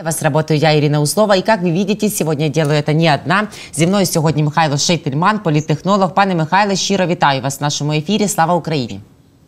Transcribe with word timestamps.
Для 0.00 0.03
вас 0.03 0.21
работаю 0.21 0.57
я, 0.59 0.77
Ирина 0.77 1.01
Узлова. 1.01 1.35
И 1.35 1.41
как 1.41 1.61
вы 1.61 1.71
видите, 1.71 2.07
сегодня 2.09 2.45
я 2.45 2.51
делаю 2.51 2.79
это 2.79 2.93
не 2.93 3.13
одна. 3.13 3.47
Зі 3.73 3.87
мною 3.87 4.05
сьогодні 4.05 4.43
Михайло 4.43 4.77
Шейтельман, 4.77 5.39
політтехнолог. 5.39 6.13
Пане 6.13 6.35
Михайле, 6.35 6.75
щиро 6.75 7.05
вітаю 7.07 7.41
вас 7.41 7.59
в 7.59 7.63
нашому 7.63 7.93
ефірі. 7.93 8.27
Слава 8.27 8.53
Україні! 8.55 8.99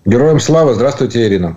Героям 0.05 0.39
слава, 0.39 0.73
здравствуйте, 0.73 1.25
Ирина. 1.25 1.55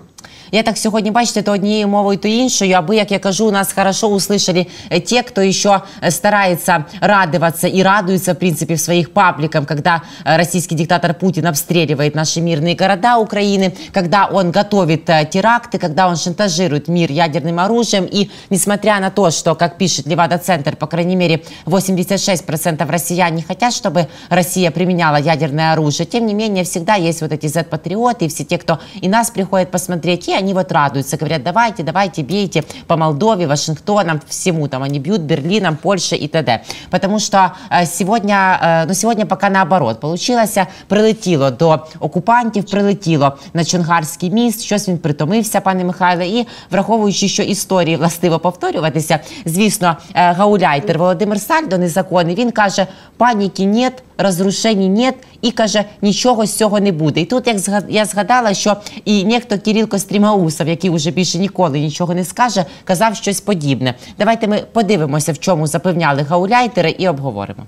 Я 0.52 0.62
так 0.62 0.78
сьогодні, 0.78 1.10
бачите, 1.10 1.42
то 1.42 1.52
однією 1.52 1.88
мовою, 1.88 2.18
то 2.18 2.28
іншою, 2.28 2.74
аби, 2.74 2.96
як 2.96 3.10
я 3.10 3.18
кажу, 3.18 3.50
нас 3.50 3.72
хорошо 3.72 4.08
услышали 4.08 4.66
э, 4.90 5.00
те, 5.00 5.22
кто 5.22 5.40
еще 5.40 5.82
э, 6.00 6.10
старается 6.10 6.84
радоваться 7.00 7.68
и 7.68 7.82
радуется, 7.82 8.32
в 8.32 8.38
принципе, 8.38 8.74
в 8.74 8.80
своих 8.80 9.12
пабликах, 9.12 9.66
когда 9.66 10.02
э, 10.24 10.36
российский 10.36 10.74
диктатор 10.74 11.14
Путин 11.14 11.46
обстреливает 11.46 12.14
наши 12.14 12.40
мирные 12.40 12.74
города 12.74 13.18
Украины, 13.18 13.74
когда 13.92 14.26
он 14.26 14.50
готовит 14.50 15.06
теракты, 15.30 15.78
когда 15.78 16.08
он 16.08 16.16
шантажирует 16.16 16.88
мир 16.88 17.10
ядерным 17.10 17.58
оружием. 17.58 18.04
И 18.04 18.30
несмотря 18.50 19.00
на 19.00 19.10
то, 19.10 19.30
что, 19.30 19.54
как 19.54 19.78
пишет 19.78 20.06
Левада-центр, 20.06 20.76
по 20.76 20.86
крайней 20.86 21.16
мере, 21.16 21.42
86% 21.66 22.90
россиян 22.90 23.34
не 23.34 23.42
хотят, 23.42 23.72
чтобы 23.72 24.08
Россия 24.28 24.70
применяла 24.70 25.16
ядерное 25.16 25.72
оружие, 25.72 26.06
тем 26.06 26.26
не 26.26 26.34
менее, 26.34 26.64
всегда 26.64 26.94
есть 26.94 27.22
вот 27.22 27.32
эти 27.32 27.46
Z-патриоты, 27.46 28.26
и 28.26 28.28
все 28.28 28.44
те, 28.44 28.58
кто 28.58 28.80
и 29.00 29.08
нас 29.08 29.30
приходят 29.30 29.70
посмотреть, 29.70 30.28
и 30.28 30.32
они 30.37 30.53
вот 30.53 30.71
радуются, 30.71 31.17
говорят, 31.17 31.43
давайте, 31.43 31.83
давайте, 31.83 32.23
бейте 32.23 32.63
по 32.87 32.97
Молдове, 32.97 33.47
Вашингтонам, 33.47 34.21
всему 34.27 34.67
там, 34.67 34.83
они 34.83 34.99
бьют 34.99 35.21
Берлином, 35.21 35.77
Польше 35.77 36.15
и 36.15 36.27
т.д. 36.27 36.63
Потому 36.89 37.19
что 37.19 37.53
э, 37.69 37.85
сегодня, 37.85 38.59
э, 38.61 38.85
ну 38.87 38.93
сегодня 38.93 39.25
пока 39.25 39.49
наоборот, 39.49 39.99
получилося, 39.99 40.67
прилетіло 40.87 41.51
до 41.51 41.79
окупантів, 41.99 42.65
прилетіло 42.65 43.37
на 43.53 43.65
Чонгарський 43.65 44.31
міст, 44.31 44.61
щось 44.61 44.89
він 44.89 44.97
притомився, 44.97 45.61
пане 45.61 45.83
Михайле, 45.83 46.27
і 46.27 46.47
враховуючи, 46.71 47.27
що 47.27 47.43
історії 47.43 47.95
властиво 47.95 48.39
повторюватися, 48.39 49.19
звісно, 49.45 49.97
е, 50.13 50.31
гауляйтер 50.31 50.97
Володимир 50.97 51.41
Сальдо 51.41 51.77
незаконний, 51.77 52.35
він 52.35 52.51
каже, 52.51 52.87
паніки 53.17 53.65
нет, 53.65 54.03
розрушень 54.18 54.94
нет, 54.94 55.14
і 55.42 55.50
каже, 55.50 55.84
нічого 56.02 56.46
з 56.46 56.56
цього 56.56 56.80
не 56.80 56.92
буде. 56.92 57.20
І 57.20 57.24
тут 57.24 57.46
як 57.46 57.56
я 57.88 58.04
згадала, 58.04 58.54
що 58.54 58.76
і 59.04 59.24
нехто 59.24 59.58
Кирил 59.58 59.88
Кострімаусов, 59.88 60.68
який 60.68 60.90
вже 60.90 61.10
більше 61.10 61.38
ніколи 61.38 61.80
нічого 61.80 62.14
не 62.14 62.24
скаже, 62.24 62.64
казав 62.84 63.16
щось 63.16 63.40
подібне. 63.40 63.94
Давайте 64.18 64.48
ми 64.48 64.62
подивимося, 64.72 65.32
в 65.32 65.38
чому 65.38 65.66
запевняли 65.66 66.22
гауляйтери, 66.22 66.90
і 66.98 67.08
обговоримо. 67.08 67.66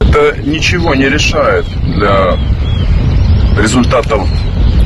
Это 0.00 0.36
ничего 0.42 0.94
не 0.94 1.08
решает 1.08 1.66
для 1.82 2.38
результатов 3.60 4.26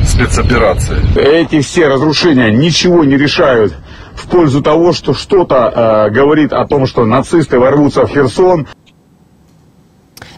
спецоперации. 0.05 0.97
Эти 1.15 1.61
все 1.61 1.87
разрушения 1.87 2.51
ничего 2.51 3.03
не 3.03 3.17
решают 3.17 3.73
в 4.15 4.27
пользу 4.27 4.61
того, 4.61 4.93
что 4.93 5.13
что-то 5.13 5.55
э, 5.55 6.09
говорит 6.11 6.53
о 6.53 6.65
том, 6.65 6.85
что 6.85 7.05
нацисты 7.05 7.57
ворвутся 7.57 8.05
в 8.05 8.11
Херсон. 8.11 8.67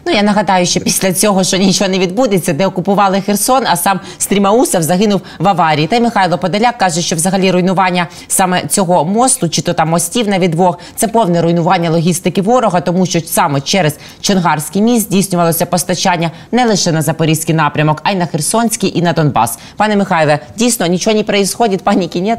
Ну 0.06 0.12
я 0.12 0.22
нагадаю, 0.22 0.66
що 0.66 0.80
після 0.80 1.12
цього 1.12 1.44
що 1.44 1.56
нічого 1.56 1.90
не 1.90 1.98
відбудеться, 1.98 2.52
де 2.52 2.66
окупували 2.66 3.20
Херсон, 3.20 3.62
а 3.66 3.76
сам 3.76 4.00
Стрімаусов 4.18 4.82
загинув 4.82 5.20
в 5.38 5.48
аварії. 5.48 5.86
Та 5.86 5.96
й 5.96 6.00
Михайло 6.00 6.38
Подоляк 6.38 6.78
каже, 6.78 7.00
що 7.00 7.16
взагалі 7.16 7.50
руйнування 7.50 8.06
саме 8.28 8.66
цього 8.66 9.04
мосту, 9.04 9.48
чи 9.48 9.62
то 9.62 9.72
там 9.72 9.88
мостів 9.88 10.28
на 10.28 10.38
відвох, 10.38 10.78
це 10.96 11.08
повне 11.08 11.42
руйнування 11.42 11.90
логістики 11.90 12.42
ворога, 12.42 12.80
тому 12.80 13.06
що 13.06 13.20
саме 13.20 13.60
через 13.60 13.98
Чонгарський 14.20 14.82
міст 14.82 15.06
здійснювалося 15.06 15.66
постачання 15.66 16.30
не 16.52 16.64
лише 16.64 16.92
на 16.92 17.02
запорізький 17.02 17.54
напрямок, 17.54 18.00
а 18.02 18.10
й 18.10 18.16
на 18.16 18.26
Херсонський 18.26 18.98
і 18.98 19.02
на 19.02 19.12
Донбас. 19.12 19.58
Пане 19.76 19.96
Михайле, 19.96 20.38
дійсно 20.56 20.86
нічого 20.86 21.16
не 21.16 21.22
происходит, 21.22 21.82
паніки 21.82 22.20
нет? 22.20 22.38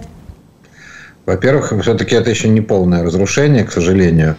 Во-первых, 1.26 1.74
все-таки 1.82 2.16
это 2.16 2.32
еще 2.32 2.48
не 2.48 2.62
полное 2.62 3.04
разрушение, 3.04 3.66
к 3.66 3.72
сожалению. 3.72 4.36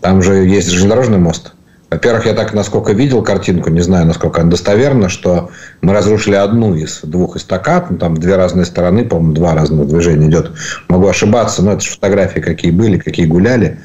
Там 0.00 0.22
же 0.22 0.32
есть 0.32 0.70
железнодорожный 0.70 1.18
мост. 1.18 1.52
Во-первых, 1.95 2.25
я 2.25 2.33
так, 2.33 2.53
насколько 2.53 2.91
видел 2.91 3.23
картинку, 3.23 3.69
не 3.69 3.79
знаю, 3.79 4.05
насколько 4.05 4.41
она 4.41 4.49
достоверна, 4.49 5.07
что 5.07 5.51
мы 5.79 5.93
разрушили 5.93 6.35
одну 6.35 6.75
из 6.75 6.99
двух 7.03 7.37
эстакад, 7.37 7.89
ну, 7.89 7.97
там 7.97 8.17
две 8.17 8.35
разные 8.35 8.65
стороны, 8.65 9.05
по-моему, 9.05 9.31
два 9.33 9.55
разных 9.55 9.87
движения 9.87 10.27
идет. 10.27 10.51
Могу 10.89 11.07
ошибаться, 11.07 11.63
но 11.63 11.71
это 11.71 11.81
же 11.81 11.91
фотографии 11.91 12.41
какие 12.41 12.71
были, 12.71 12.97
какие 12.97 13.25
гуляли. 13.25 13.79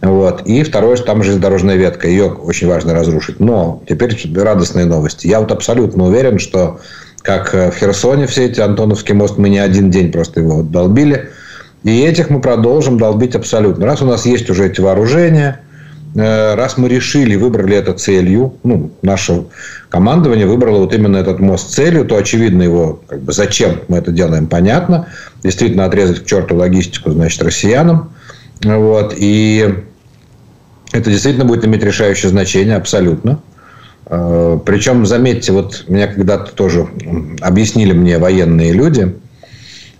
Вот. 0.00 0.42
И 0.46 0.62
второе, 0.62 0.96
там 0.98 1.24
железнодорожная 1.24 1.74
ветка. 1.74 2.06
Ее 2.06 2.26
очень 2.26 2.68
важно 2.68 2.94
разрушить. 2.94 3.40
Но 3.40 3.82
теперь 3.88 4.16
радостные 4.36 4.86
новости. 4.86 5.26
Я 5.26 5.40
вот 5.40 5.50
абсолютно 5.50 6.04
уверен, 6.04 6.38
что 6.38 6.78
как 7.22 7.52
в 7.52 7.72
Херсоне 7.72 8.28
все 8.28 8.44
эти 8.44 8.60
Антоновский 8.60 9.14
мост, 9.14 9.38
мы 9.38 9.48
не 9.48 9.58
один 9.58 9.90
день 9.90 10.12
просто 10.12 10.38
его 10.38 10.62
долбили. 10.62 11.30
И 11.82 12.00
этих 12.00 12.30
мы 12.30 12.40
продолжим 12.40 12.96
долбить 12.96 13.34
абсолютно. 13.34 13.86
Раз 13.86 14.02
у 14.02 14.06
нас 14.06 14.24
есть 14.24 14.48
уже 14.50 14.66
эти 14.66 14.80
вооружения– 14.80 15.62
Э, 15.65 15.65
раз 16.16 16.78
мы 16.78 16.88
решили, 16.88 17.36
выбрали 17.36 17.76
это 17.76 17.92
целью, 17.92 18.54
ну, 18.62 18.90
наше 19.02 19.44
командование 19.90 20.46
выбрало 20.46 20.78
вот 20.78 20.94
именно 20.94 21.16
этот 21.16 21.40
мост 21.40 21.74
целью, 21.74 22.04
то 22.04 22.16
очевидно 22.16 22.62
его, 22.62 23.00
как 23.06 23.20
бы, 23.22 23.32
зачем 23.32 23.80
мы 23.88 23.98
это 23.98 24.12
делаем, 24.12 24.46
понятно. 24.46 25.08
Действительно, 25.42 25.84
отрезать 25.84 26.20
к 26.22 26.26
черту 26.26 26.56
логистику, 26.56 27.10
значит, 27.10 27.42
россиянам. 27.42 28.12
Вот. 28.62 29.14
И 29.16 29.74
это 30.92 31.10
действительно 31.10 31.44
будет 31.44 31.64
иметь 31.66 31.82
решающее 31.82 32.30
значение, 32.30 32.76
абсолютно. 32.76 33.40
Э, 34.06 34.58
Причем, 34.64 35.04
заметьте, 35.04 35.52
вот 35.52 35.84
меня 35.88 36.06
когда-то 36.06 36.52
тоже 36.52 36.88
объяснили 37.40 37.92
мне 37.92 38.18
военные 38.18 38.72
люди– 38.72 39.14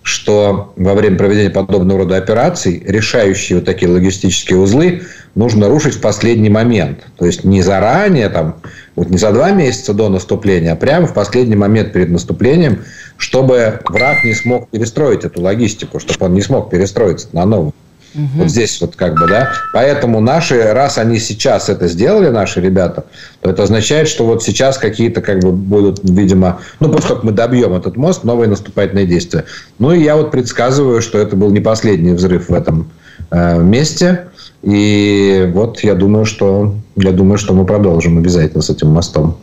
что 0.07 0.73
во 0.77 0.95
время 0.95 1.17
проведения 1.17 1.51
подобного 1.51 2.05
рода 2.05 2.17
операций 2.17 2.81
решающие 2.87 3.59
вот 3.59 3.65
такие 3.65 3.91
логистические 3.91 4.57
узлы 4.57 5.03
нужно 5.37 5.69
рушить 5.69 5.95
в 5.95 6.01
последний 6.01 6.51
момент. 6.51 7.07
То 7.17 7.27
есть 7.27 7.45
не 7.45 7.63
заранее, 7.63 8.29
там, 8.29 8.57
вот 8.97 9.11
не 9.11 9.19
за 9.19 9.31
два 9.31 9.53
месяца 9.53 9.95
до 9.95 10.09
наступления, 10.09 10.73
а 10.73 10.77
прямо 10.77 11.07
в 11.07 11.15
последний 11.15 11.55
момент 11.55 11.93
перед 11.93 12.11
наступлением, 12.11 12.81
чтобы 13.17 13.81
враг 13.89 14.25
не 14.25 14.35
смог 14.35 14.69
перестроить 14.69 15.25
эту 15.25 15.41
логистику, 15.43 16.01
чтобы 16.01 16.27
он 16.27 16.35
не 16.35 16.43
смог 16.43 16.71
перестроиться 16.71 17.29
на 17.33 17.45
новую. 17.45 17.75
Угу. 18.15 18.25
Вот 18.37 18.49
здесь 18.49 18.81
вот 18.81 18.97
как 18.97 19.19
бы, 19.21 19.27
да. 19.27 19.53
Поэтому 19.75 20.21
наши, 20.21 20.73
раз 20.73 20.97
они 20.97 21.19
сейчас 21.19 21.69
это 21.69 21.87
сделали, 21.87 22.29
наши 22.29 22.63
ребята, 22.63 23.05
то 23.43 23.51
это 23.51 23.63
означает, 23.63 24.09
что 24.09 24.25
вот 24.25 24.43
сейчас 24.43 24.79
какие-то 24.79 25.21
как 25.21 25.41
бы 25.41 25.53
будут, 25.53 26.01
видимо, 26.03 26.61
ну, 26.81 26.89
после 26.89 27.09
того, 27.09 27.17
как 27.17 27.25
мы 27.25 27.33
добьем 27.33 27.75
этот 27.75 27.97
мост, 27.97 28.25
новые 28.25 28.49
наступательные 28.49 29.07
действия. 29.07 29.45
Ну, 29.79 29.93
и 29.93 30.03
я 30.03 30.17
вот 30.17 30.31
предсказываю, 30.31 31.03
что 31.03 31.19
это 31.19 31.37
был 31.37 31.51
не 31.51 31.61
последний 31.61 32.13
взрыв 32.13 32.49
в 32.49 32.55
этом 32.55 32.91
э, 33.31 33.61
месте. 33.61 34.29
И 34.67 35.49
вот 35.55 35.81
я 35.85 35.95
думаю, 35.95 36.25
что 36.25 36.75
я 36.97 37.13
думаю, 37.13 37.39
что 37.39 37.55
мы 37.55 37.65
продолжим 37.65 38.19
обязательно 38.19 38.63
с 38.63 38.71
этим 38.71 38.89
мостом. 38.89 39.37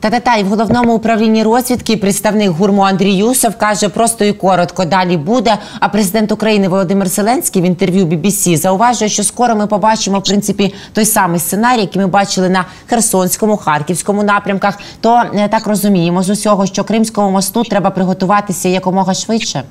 Та-та-та, 0.00 0.36
і 0.36 0.42
в 0.42 0.46
головному 0.46 0.94
управлінні 0.94 1.42
розвідки 1.42 1.96
представник 1.96 2.50
гурму 2.50 2.82
Андрій 2.82 3.14
Юсов 3.14 3.56
каже 3.56 3.88
просто 3.88 4.24
і 4.24 4.32
коротко 4.32 4.84
далі 4.84 5.16
буде. 5.16 5.58
А 5.80 5.88
президент 5.88 6.32
України 6.32 6.68
Володимир 6.68 7.08
Зеленський 7.08 7.62
в 7.62 7.64
інтерв'ю 7.64 8.06
BBC 8.06 8.56
зауважує, 8.56 9.08
що 9.08 9.22
скоро 9.22 9.56
ми 9.56 9.66
побачимо 9.66 10.18
в 10.18 10.24
принципі 10.24 10.74
той 10.92 11.04
самий 11.04 11.40
сценарій, 11.40 11.80
який 11.80 12.02
ми 12.02 12.08
бачили 12.08 12.48
на 12.48 12.64
Херсонському, 12.86 13.56
Харківському 13.56 14.22
напрямках. 14.22 14.78
То 15.00 15.22
е, 15.34 15.48
так 15.48 15.66
розуміємо 15.66 16.22
з 16.22 16.30
усього, 16.30 16.66
що 16.66 16.84
Кримському 16.84 17.30
мосту 17.30 17.62
треба 17.64 17.90
приготуватися 17.90 18.68
якомога 18.68 19.14
швидше. 19.14 19.62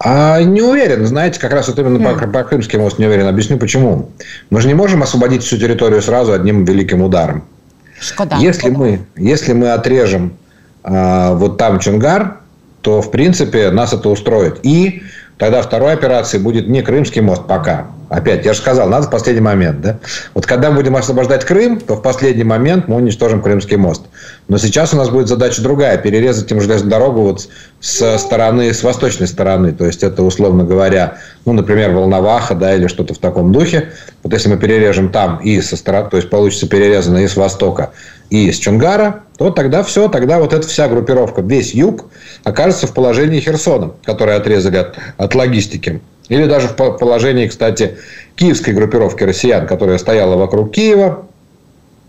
А 0.00 0.40
не 0.42 0.62
уверен, 0.62 1.06
знаете, 1.06 1.40
как 1.40 1.52
раз 1.52 1.68
вот 1.68 1.78
именно 1.78 1.98
mm. 1.98 2.18
по, 2.20 2.26
по 2.28 2.44
Крымский 2.44 2.78
мост 2.78 2.98
не 2.98 3.06
уверен. 3.06 3.26
Объясню 3.26 3.58
почему. 3.58 4.10
Мы 4.50 4.60
же 4.60 4.68
не 4.68 4.74
можем 4.74 5.02
освободить 5.02 5.42
всю 5.42 5.58
территорию 5.58 6.02
сразу 6.02 6.32
одним 6.32 6.64
великим 6.64 7.02
ударом. 7.02 7.44
Шкода. 8.00 8.36
Если 8.36 8.70
мы, 8.70 9.00
если 9.16 9.52
мы 9.52 9.72
отрежем 9.72 10.34
э, 10.84 11.34
вот 11.34 11.58
там 11.58 11.80
Чунгар, 11.80 12.36
то, 12.80 13.02
в 13.02 13.10
принципе, 13.10 13.70
нас 13.70 13.92
это 13.92 14.08
устроит. 14.08 14.60
И 14.62 15.02
тогда 15.38 15.62
второй 15.62 15.92
операцией 15.92 16.42
будет 16.42 16.68
не 16.68 16.82
Крымский 16.82 17.22
мост 17.22 17.46
пока. 17.46 17.86
Опять, 18.08 18.46
я 18.46 18.54
же 18.54 18.60
сказал, 18.60 18.88
надо 18.88 19.06
в 19.06 19.10
последний 19.10 19.42
момент. 19.42 19.82
Да? 19.82 19.98
Вот 20.32 20.46
когда 20.46 20.70
мы 20.70 20.76
будем 20.76 20.96
освобождать 20.96 21.44
Крым, 21.44 21.78
то 21.78 21.94
в 21.94 22.02
последний 22.02 22.44
момент 22.44 22.88
мы 22.88 22.96
уничтожим 22.96 23.42
Крымский 23.42 23.76
мост. 23.76 24.02
Но 24.48 24.56
сейчас 24.56 24.94
у 24.94 24.96
нас 24.96 25.10
будет 25.10 25.28
задача 25.28 25.60
другая. 25.60 25.98
Перерезать 25.98 26.50
им 26.50 26.60
железную 26.60 26.90
дорогу 26.90 27.20
вот 27.20 27.48
с 27.80 28.18
стороны, 28.18 28.72
с 28.72 28.82
восточной 28.82 29.26
стороны. 29.26 29.72
То 29.72 29.84
есть, 29.84 30.02
это, 30.02 30.22
условно 30.22 30.64
говоря, 30.64 31.18
ну, 31.44 31.52
например, 31.52 31.90
Волноваха, 31.90 32.54
да, 32.54 32.74
или 32.74 32.86
что-то 32.86 33.12
в 33.12 33.18
таком 33.18 33.52
духе. 33.52 33.92
Вот 34.22 34.32
если 34.32 34.48
мы 34.48 34.56
перережем 34.56 35.10
там 35.10 35.36
и 35.38 35.60
со 35.60 35.76
стороны, 35.76 36.08
то 36.08 36.16
есть, 36.16 36.30
получится 36.30 36.66
перерезано 36.66 37.18
и 37.18 37.28
с 37.28 37.36
востока, 37.36 37.90
и 38.30 38.50
с 38.50 38.56
Чунгара, 38.56 39.24
то 39.38 39.50
тогда 39.50 39.84
все, 39.84 40.08
тогда 40.08 40.40
вот 40.40 40.52
эта 40.52 40.66
вся 40.66 40.88
группировка, 40.88 41.42
весь 41.42 41.72
юг 41.72 42.06
окажется 42.42 42.88
в 42.88 42.92
положении 42.92 43.38
Херсона, 43.38 43.92
который 44.04 44.34
отрезали 44.34 44.78
от, 44.78 44.96
от 45.16 45.34
логистики. 45.34 46.00
Или 46.28 46.46
даже 46.46 46.68
в 46.68 46.74
положении, 46.74 47.46
кстати, 47.46 47.96
киевской 48.34 48.74
группировки 48.74 49.22
россиян, 49.22 49.66
которая 49.66 49.96
стояла 49.98 50.36
вокруг 50.36 50.72
Киева, 50.72 51.26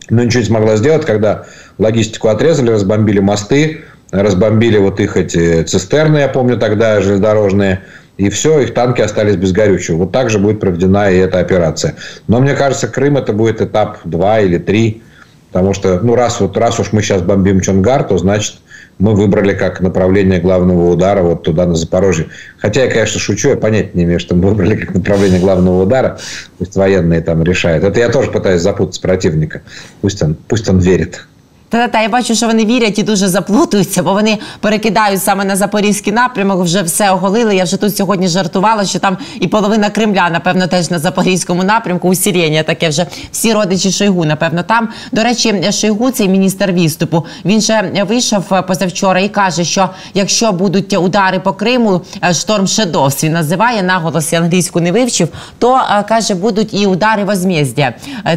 но 0.10 0.24
ничего 0.24 0.42
не 0.42 0.48
смогла 0.48 0.76
сделать, 0.76 1.06
когда 1.06 1.46
логистику 1.78 2.30
отрезали, 2.30 2.72
разбомбили 2.72 3.20
мосты, 3.20 3.82
разбомбили 4.12 4.80
вот 4.80 5.00
их 5.00 5.16
эти 5.16 5.62
цистерны, 5.64 6.18
я 6.18 6.30
помню 6.30 6.58
тогда, 6.58 7.00
железнодорожные, 7.00 7.84
и 8.18 8.30
все, 8.30 8.60
их 8.60 8.74
танки 8.74 9.02
остались 9.02 9.36
без 9.36 9.52
горючего. 9.52 9.98
Вот 9.98 10.12
так 10.12 10.32
же 10.32 10.40
будет 10.40 10.60
проведена 10.60 11.12
и 11.12 11.18
эта 11.18 11.40
операция. 11.40 11.96
Но 12.28 12.40
мне 12.40 12.56
кажется, 12.56 12.88
Крым 12.88 13.18
это 13.18 13.34
будет 13.34 13.62
этап 13.62 14.00
2 14.04 14.40
или 14.42 14.58
3, 14.58 15.04
потому 15.52 15.74
что, 15.74 16.00
ну, 16.00 16.16
раз, 16.16 16.40
вот, 16.40 16.58
раз 16.58 16.80
уж 16.80 16.92
мы 16.92 17.02
сейчас 17.02 17.22
бомбим 17.22 17.62
Чонгар, 17.62 18.04
то 18.04 18.18
значит 18.18 18.56
мы 19.00 19.16
выбрали 19.16 19.54
как 19.54 19.80
направление 19.80 20.40
главного 20.40 20.92
удара 20.92 21.22
вот 21.22 21.44
туда, 21.44 21.66
на 21.66 21.76
Запорожье. 21.76 22.28
Хотя 22.58 22.84
я, 22.84 22.92
конечно, 22.92 23.20
шучу, 23.20 23.50
я 23.50 23.56
понятия 23.56 23.92
не 23.94 24.04
имею, 24.04 24.20
что 24.20 24.36
мы 24.36 24.50
выбрали 24.50 24.76
как 24.76 24.94
направление 24.94 25.40
главного 25.40 25.84
удара. 25.84 26.20
Пусть 26.58 26.76
военные 26.76 27.22
там 27.22 27.42
решают. 27.44 27.84
Это 27.86 28.00
я 28.00 28.10
тоже 28.10 28.30
пытаюсь 28.30 28.62
запутать 28.62 29.00
противника. 29.02 29.62
Пусть 30.02 30.22
он, 30.22 30.36
пусть 30.36 30.70
он 30.70 30.80
верит. 30.80 31.26
Та 31.70 31.88
та 31.88 32.02
я 32.02 32.10
бачу, 32.10 32.36
що 32.36 32.48
вони 32.48 32.66
вірять 32.66 33.00
і 33.00 33.04
дуже 33.04 33.28
заплутуються, 33.28 34.04
бо 34.04 34.14
вони 34.14 34.38
перекидають 34.60 35.24
саме 35.24 35.46
на 35.46 35.56
запорізький 35.56 36.14
напрямок. 36.14 36.64
Вже 36.64 36.82
все 36.82 37.12
оголили. 37.12 37.56
Я 37.56 37.64
вже 37.64 37.78
тут 37.78 37.98
сьогодні 37.98 38.28
жартувала, 38.28 38.86
що 38.86 39.00
там 39.00 39.18
і 39.40 39.48
половина 39.48 39.90
Кремля, 39.90 40.30
напевно, 40.30 40.68
теж 40.68 40.90
на 40.90 41.00
запорізькому 41.00 41.64
напрямку. 41.64 42.10
У 42.10 42.16
Сірєнія 42.16 42.64
таке 42.64 42.90
вже 42.90 43.06
всі 43.32 43.54
родичі 43.54 43.92
Шойгу, 43.92 44.26
напевно, 44.26 44.64
там. 44.64 44.90
До 45.12 45.24
речі, 45.24 45.72
Шойгу, 45.72 46.12
цей 46.12 46.30
міністр 46.30 46.72
відступу, 46.72 47.26
він 47.46 47.62
же 47.62 48.06
вийшов 48.08 48.66
позавчора 48.68 49.20
і 49.20 49.30
каже, 49.30 49.64
що 49.64 49.90
якщо 50.14 50.52
будуть 50.52 50.94
удари 50.94 51.40
по 51.40 51.54
Криму, 51.54 52.02
шторм 52.32 52.68
Шедовс 52.68 53.24
він 53.24 53.34
називає 53.34 53.84
наголос 53.84 54.34
я 54.34 54.40
англійську 54.40 54.80
не 54.80 54.92
вивчив, 54.92 55.28
то 55.60 55.82
каже, 56.10 56.36
будуть 56.36 56.74
і 56.74 56.86
удари 56.86 57.24
возмездя. 57.24 57.94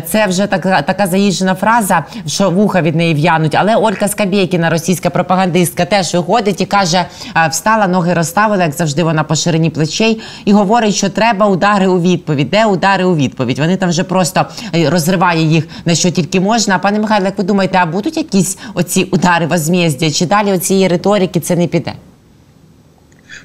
Це 0.07 0.27
вже 0.27 0.47
така 0.47 0.83
така 0.83 1.07
заїжджена 1.07 1.55
фраза, 1.55 2.05
що 2.27 2.51
вуха 2.51 2.83
від 2.83 2.97
неї 2.97 3.15
в'януть. 3.23 3.55
Але 3.55 3.77
Олька 3.77 4.09
Скабєкіна, 4.09 4.71
російська 4.71 5.11
пропагандистка, 5.11 5.85
теж 5.85 6.15
виходить 6.15 6.61
і 6.61 6.67
каже: 6.67 7.05
встала, 7.51 7.87
ноги 7.87 8.15
розставила, 8.15 8.65
як 8.65 8.73
завжди, 8.73 9.03
вона 9.05 9.25
по 9.25 9.35
ширині 9.35 9.71
плечей, 9.71 10.21
і 10.45 10.53
говорить, 10.53 10.95
що 10.95 11.09
треба 11.09 11.47
удари 11.47 11.87
у 11.87 12.01
відповідь. 12.01 12.51
Де 12.51 12.67
удари 12.67 13.05
у 13.05 13.17
відповідь? 13.17 13.59
Вони 13.59 13.77
там 13.77 13.89
вже 13.89 14.05
просто 14.05 14.47
розриває 14.87 15.43
їх 15.43 15.65
на 15.85 15.95
що 15.95 16.11
тільки 16.11 16.41
можна. 16.41 16.77
А 16.77 16.79
пане 16.79 16.99
Михайло, 16.99 17.25
як 17.25 17.39
ви 17.39 17.45
думаєте, 17.45 17.79
а 17.83 17.87
будуть 17.87 18.17
якісь 18.17 18.59
оці 18.75 19.09
удари 19.11 19.47
возмездя? 19.47 20.11
Чи 20.11 20.27
далі 20.27 20.53
оцієї 20.53 20.89
риторики 20.89 21.41
це 21.41 21.57
не 21.57 21.67
піде? 21.67 21.93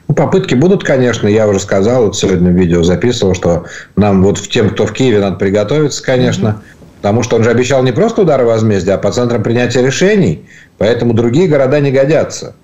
Ну, 0.10 0.16
попытки 0.16 0.56
будут, 0.56 0.84
конечно. 0.84 1.28
Я 1.28 1.48
уже 1.48 1.60
сказал, 1.60 2.06
вот 2.06 2.16
сегодня 2.16 2.52
видео 2.52 2.82
записывал, 2.84 3.36
что 3.36 3.66
нам 3.98 4.24
вот 4.24 4.42
тем, 4.50 4.70
кто 4.70 4.86
в 4.86 4.94
Киеве, 4.94 5.20
надо 5.20 5.36
приготовиться, 5.36 6.02
конечно. 6.04 6.48
Mm-hmm. 6.48 6.77
Потому 6.98 7.24
что 7.24 7.36
он 7.36 7.44
же 7.44 7.52
обещал 7.52 7.84
не 7.84 7.92
просто 7.92 8.24
удары 8.24 8.46
возмездия, 8.46 8.94
а 8.94 8.98
по 8.98 9.12
центрам 9.12 9.44
принятия 9.44 9.82
решений. 9.82 10.46
Поэтому 10.78 11.14
другие 11.14 11.48
города 11.48 11.80
не 11.80 11.92
годятся. 11.92 12.56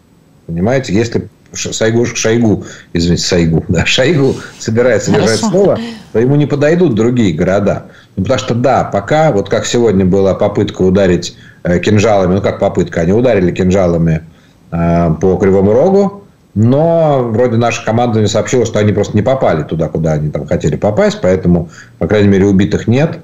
Понимаете, 0.47 0.93
если 0.93 1.29
Шойгу, 1.53 2.05
Шойгу, 2.05 2.65
извините, 2.93 3.23
Шойгу, 3.23 3.63
да, 3.69 3.85
Шойгу 3.85 4.35
собирается 4.59 5.11
Хорошо. 5.11 5.27
держать 5.27 5.49
слово, 5.49 5.79
то 6.11 6.19
ему 6.19 6.35
не 6.35 6.45
подойдут 6.45 6.95
другие 6.95 7.33
города. 7.33 7.85
Ну, 8.15 8.23
потому 8.23 8.39
что, 8.39 8.55
да, 8.55 8.83
пока, 8.83 9.31
вот 9.31 9.49
как 9.49 9.65
сегодня 9.65 10.05
была 10.05 10.33
попытка 10.33 10.81
ударить 10.81 11.35
э, 11.63 11.79
кинжалами, 11.79 12.35
ну, 12.35 12.41
как 12.41 12.59
попытка, 12.59 13.01
они 13.01 13.13
ударили 13.13 13.51
кинжалами 13.51 14.23
э, 14.71 15.15
по 15.21 15.37
Кривому 15.37 15.73
Рогу, 15.73 16.23
но 16.55 17.23
вроде 17.23 17.57
наша 17.57 17.83
команда 17.85 18.19
не 18.19 18.27
сообщила, 18.27 18.65
что 18.65 18.79
они 18.79 18.91
просто 18.91 19.15
не 19.15 19.23
попали 19.23 19.63
туда, 19.63 19.89
куда 19.89 20.13
они 20.13 20.29
там 20.29 20.47
хотели 20.47 20.75
попасть, 20.75 21.19
поэтому, 21.21 21.69
по 21.99 22.07
крайней 22.07 22.29
мере, 22.29 22.45
убитых 22.45 22.87
нет. 22.87 23.19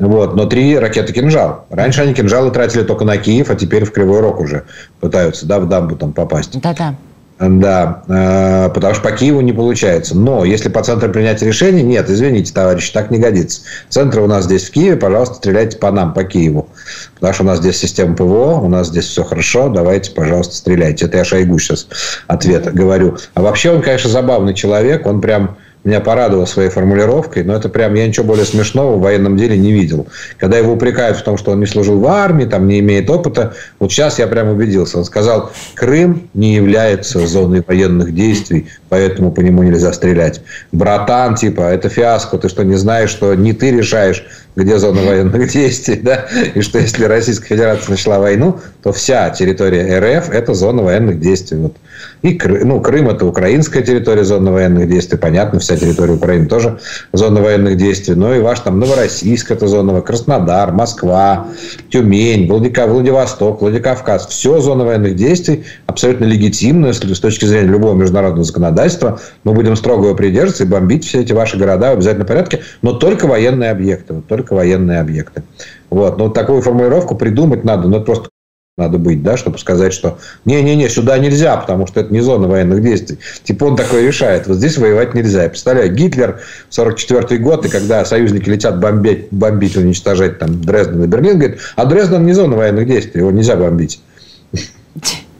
Вот, 0.00 0.34
но 0.34 0.46
три 0.46 0.78
ракеты 0.78 1.12
«Кинжал». 1.12 1.66
Раньше 1.68 2.00
они 2.00 2.14
«Кинжалы» 2.14 2.50
тратили 2.50 2.82
только 2.82 3.04
на 3.04 3.18
Киев, 3.18 3.50
а 3.50 3.54
теперь 3.54 3.84
в 3.84 3.92
Кривой 3.92 4.20
Рог 4.20 4.40
уже 4.40 4.64
пытаются 4.98 5.46
да, 5.46 5.60
в 5.60 5.68
дамбу 5.68 5.94
там 5.94 6.14
попасть. 6.14 6.58
Да-да. 6.60 6.94
Да, 7.38 8.02
э, 8.08 8.70
потому 8.74 8.94
что 8.94 9.02
по 9.02 9.12
Киеву 9.12 9.40
не 9.40 9.52
получается. 9.52 10.16
Но 10.16 10.44
если 10.44 10.68
по 10.68 10.82
центру 10.82 11.10
принятия 11.10 11.46
решений, 11.46 11.82
нет, 11.82 12.08
извините, 12.10 12.52
товарищи, 12.52 12.92
так 12.92 13.10
не 13.10 13.18
годится. 13.18 13.62
Центр 13.88 14.20
у 14.20 14.26
нас 14.26 14.44
здесь 14.44 14.68
в 14.68 14.70
Киеве, 14.72 14.96
пожалуйста, 14.96 15.36
стреляйте 15.36 15.78
по 15.78 15.90
нам, 15.90 16.12
по 16.12 16.24
Киеву. 16.24 16.68
Потому 17.14 17.32
что 17.32 17.42
у 17.44 17.46
нас 17.46 17.58
здесь 17.58 17.78
система 17.78 18.14
ПВО, 18.14 18.60
у 18.60 18.68
нас 18.68 18.88
здесь 18.88 19.06
все 19.06 19.24
хорошо, 19.24 19.70
давайте, 19.70 20.12
пожалуйста, 20.12 20.54
стреляйте. 20.54 21.06
Это 21.06 21.16
я 21.16 21.24
Шойгу 21.24 21.58
сейчас 21.58 21.88
ответ 22.26 22.72
говорю. 22.74 23.16
А 23.32 23.40
вообще 23.40 23.70
он, 23.70 23.80
конечно, 23.80 24.10
забавный 24.10 24.52
человек, 24.52 25.06
он 25.06 25.22
прям 25.22 25.56
меня 25.84 26.00
порадовал 26.00 26.46
своей 26.46 26.68
формулировкой, 26.68 27.42
но 27.44 27.54
это 27.54 27.68
прям 27.68 27.94
я 27.94 28.06
ничего 28.06 28.26
более 28.26 28.44
смешного 28.44 28.96
в 28.96 29.00
военном 29.00 29.36
деле 29.36 29.56
не 29.56 29.72
видел. 29.72 30.06
Когда 30.38 30.58
его 30.58 30.72
упрекают 30.72 31.16
в 31.16 31.22
том, 31.22 31.38
что 31.38 31.52
он 31.52 31.60
не 31.60 31.66
служил 31.66 31.98
в 31.98 32.06
армии, 32.06 32.44
там 32.44 32.68
не 32.68 32.80
имеет 32.80 33.08
опыта, 33.08 33.54
вот 33.78 33.90
сейчас 33.90 34.18
я 34.18 34.26
прям 34.26 34.48
убедился. 34.48 34.98
Он 34.98 35.04
сказал, 35.04 35.52
Крым 35.74 36.28
не 36.34 36.54
является 36.54 37.26
зоной 37.26 37.62
военных 37.66 38.14
действий, 38.14 38.68
поэтому 38.88 39.32
по 39.32 39.40
нему 39.40 39.62
нельзя 39.62 39.92
стрелять. 39.92 40.42
Братан, 40.72 41.34
типа, 41.34 41.62
это 41.62 41.88
фиаско, 41.88 42.36
ты 42.36 42.48
что, 42.48 42.62
не 42.64 42.76
знаешь, 42.76 43.10
что 43.10 43.34
не 43.34 43.52
ты 43.52 43.70
решаешь, 43.70 44.26
где 44.56 44.78
зона 44.78 45.02
военных 45.02 45.48
действий, 45.52 46.00
да, 46.02 46.26
и 46.54 46.60
что 46.60 46.78
если 46.78 47.04
Российская 47.04 47.48
Федерация 47.48 47.90
начала 47.90 48.18
войну, 48.18 48.58
то 48.82 48.92
вся 48.92 49.30
территория 49.30 49.98
РФ– 49.98 50.30
это 50.32 50.54
зона 50.54 50.82
военных 50.82 51.20
действий. 51.20 51.58
Вот 51.58 51.76
и 52.22 52.38
ну, 52.64 52.80
Крым– 52.80 53.08
это 53.10 53.24
украинская 53.24 53.82
территория 53.82 54.24
зоны 54.24 54.50
военных 54.50 54.88
действий. 54.88 55.16
Понятно, 55.18 55.58
вся 55.58 55.76
территория 55.76 56.14
Украины 56.14 56.46
тоже 56.46 56.78
зона 57.12 57.40
военных 57.40 57.76
действий. 57.76 58.14
Но 58.14 58.34
и 58.34 58.40
ваш 58.40 58.60
там 58.60 58.78
Новороссийск– 58.78 59.50
это 59.52 59.66
зона, 59.66 60.00
Краснодар, 60.02 60.72
Москва, 60.72 61.48
Тюмень, 61.88 62.46
Владивосток, 62.46 63.62
Владикавказ. 63.62 64.26
Все 64.26 64.60
зона 64.60 64.84
военных 64.84 65.16
действий 65.16 65.64
абсолютно 65.86 66.26
легитимно, 66.26 66.88
если 66.88 67.12
с 67.12 67.20
точки 67.20 67.46
зрения 67.46 67.68
любого 67.68 67.94
международного 67.94 68.44
законодательства. 68.44 69.18
Мы 69.44 69.54
будем 69.54 69.74
строго 69.76 70.06
его 70.06 70.14
придерживаться 70.14 70.64
и 70.64 70.66
бомбить 70.66 71.06
все 71.06 71.20
эти 71.20 71.32
ваши 71.32 71.56
города 71.56 71.90
в 71.90 71.94
обязательном 71.94 72.26
порядке, 72.26 72.60
но 72.82 72.92
только 72.92 73.26
военные 73.26 73.70
объекты. 73.70 74.14
Вот 74.14 74.26
только 74.39 74.53
военные 74.53 74.99
объекты. 74.99 75.43
Вот. 75.89 76.17
Но 76.17 76.25
вот 76.25 76.33
такую 76.33 76.61
формулировку 76.61 77.15
придумать 77.15 77.63
надо. 77.63 77.87
Ну, 77.87 77.97
это 77.97 78.05
просто 78.05 78.29
надо 78.77 78.97
быть, 78.97 79.23
да, 79.23 79.37
чтобы 79.37 79.57
сказать, 79.57 79.93
что 79.93 80.17
не-не-не, 80.43 80.89
сюда 80.89 81.17
нельзя, 81.17 81.55
потому 81.55 81.87
что 81.87 82.01
это 82.01 82.11
не 82.11 82.19
зона 82.19 82.49
военных 82.49 82.81
действий. 82.81 83.19
Типа 83.43 83.65
он 83.65 83.77
такой 83.77 84.05
решает, 84.05 84.47
вот 84.47 84.57
здесь 84.57 84.77
воевать 84.77 85.13
нельзя. 85.13 85.43
Я 85.43 85.49
представляю, 85.49 85.93
Гитлер, 85.93 86.41
44 86.69 87.41
год, 87.41 87.65
и 87.65 87.69
когда 87.69 88.03
союзники 88.03 88.49
летят 88.49 88.79
бомбить, 88.81 89.27
бомбить, 89.31 89.77
уничтожать 89.77 90.39
там 90.39 90.61
Дрезден 90.61 91.03
и 91.05 91.07
Берлин, 91.07 91.39
говорит, 91.39 91.59
а 91.77 91.85
Дрезден 91.85 92.25
не 92.25 92.33
зона 92.33 92.57
военных 92.57 92.85
действий, 92.85 93.21
его 93.21 93.31
нельзя 93.31 93.55
бомбить. 93.55 94.01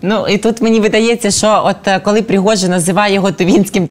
Ну 0.01 0.27
і 0.27 0.37
тут 0.37 0.61
мені 0.61 0.79
видається, 0.79 1.31
що 1.31 1.63
от 1.65 2.03
коли 2.03 2.21
Пригожин 2.21 2.71
називає 2.71 3.13
його 3.13 3.31
Тувінським 3.31 3.89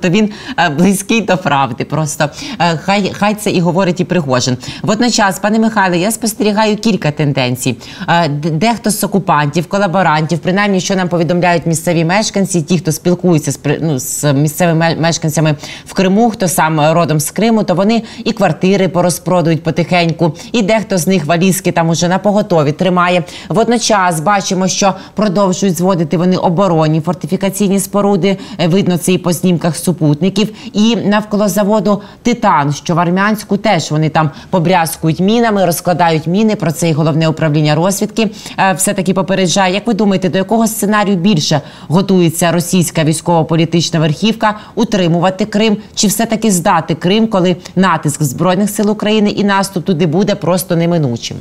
то 0.00 0.08
він 0.08 0.30
е, 0.58 0.68
близький 0.68 1.20
до 1.20 1.36
правди. 1.36 1.84
Просто 1.84 2.28
е, 2.58 2.76
хай 2.76 3.12
хай 3.14 3.34
це 3.34 3.50
і 3.50 3.60
говорить 3.60 4.00
і 4.00 4.04
Пригожин. 4.04 4.56
Водночас, 4.82 5.38
пане 5.38 5.58
Михайле, 5.58 5.98
я 5.98 6.10
спостерігаю 6.10 6.76
кілька 6.76 7.10
тенденцій. 7.10 7.76
Е, 8.08 8.28
дехто 8.28 8.90
з 8.90 9.04
окупантів, 9.04 9.66
колаборантів, 9.66 10.38
принаймні, 10.38 10.80
що 10.80 10.96
нам 10.96 11.08
повідомляють 11.08 11.66
місцеві 11.66 12.04
мешканці, 12.04 12.62
ті, 12.62 12.78
хто 12.78 12.92
спілкується 12.92 13.52
з 13.52 13.58
ну, 13.80 13.98
з 13.98 14.32
місцевими 14.32 14.96
мешканцями 15.00 15.56
в 15.86 15.92
Криму, 15.92 16.30
хто 16.30 16.48
сам 16.48 16.92
родом 16.92 17.20
з 17.20 17.30
Криму, 17.30 17.62
то 17.64 17.74
вони 17.74 18.02
і 18.24 18.32
квартири 18.32 18.88
порозпродують 18.88 19.62
потихеньку, 19.62 20.36
і 20.52 20.62
дехто 20.62 20.98
з 20.98 21.06
них 21.06 21.24
валізки 21.24 21.72
там 21.72 21.88
уже 21.88 22.08
на 22.08 22.18
поготові 22.18 22.72
тримає. 22.72 23.24
Водночас 23.48 24.20
бачимо, 24.20 24.68
що 24.68 24.94
продовжують 25.14 25.76
зводити 25.76 26.16
вони 26.16 26.36
оборонні 26.36 27.00
фортифікаційні 27.00 27.80
споруди. 27.80 28.38
Видно 28.66 28.98
це 28.98 29.12
і 29.12 29.18
по 29.18 29.32
знімках 29.32 29.76
супутників, 29.84 30.52
і 30.72 30.96
навколо 30.96 31.48
заводу 31.48 32.02
Титан, 32.22 32.72
що 32.72 32.94
в 32.94 32.98
Армянську 32.98 33.56
теж 33.56 33.90
вони 33.90 34.08
там 34.08 34.30
побрязкують 34.50 35.20
мінами, 35.20 35.66
розкладають 35.66 36.26
міни. 36.26 36.56
Про 36.56 36.72
це 36.72 36.88
і 36.88 36.92
головне 36.92 37.28
управління 37.28 37.74
розвідки 37.74 38.30
е, 38.58 38.72
все 38.72 38.94
таки 38.94 39.14
попереджає. 39.14 39.74
Як 39.74 39.86
ви 39.86 39.94
думаєте, 39.94 40.28
до 40.28 40.38
якого 40.38 40.66
сценарію 40.66 41.16
більше 41.16 41.60
готується 41.88 42.52
російська 42.52 43.04
військово-політична 43.04 44.00
верхівка 44.00 44.58
утримувати 44.74 45.44
Крим, 45.44 45.76
чи 45.94 46.06
все 46.06 46.26
таки 46.26 46.50
здати 46.50 46.94
Крим, 46.94 47.26
коли 47.26 47.56
натиск 47.76 48.22
збройних 48.22 48.70
сил 48.70 48.90
України 48.90 49.30
і 49.30 49.44
наступ 49.44 49.84
туди 49.84 50.06
буде 50.06 50.34
просто 50.34 50.76
неминучим? 50.76 51.36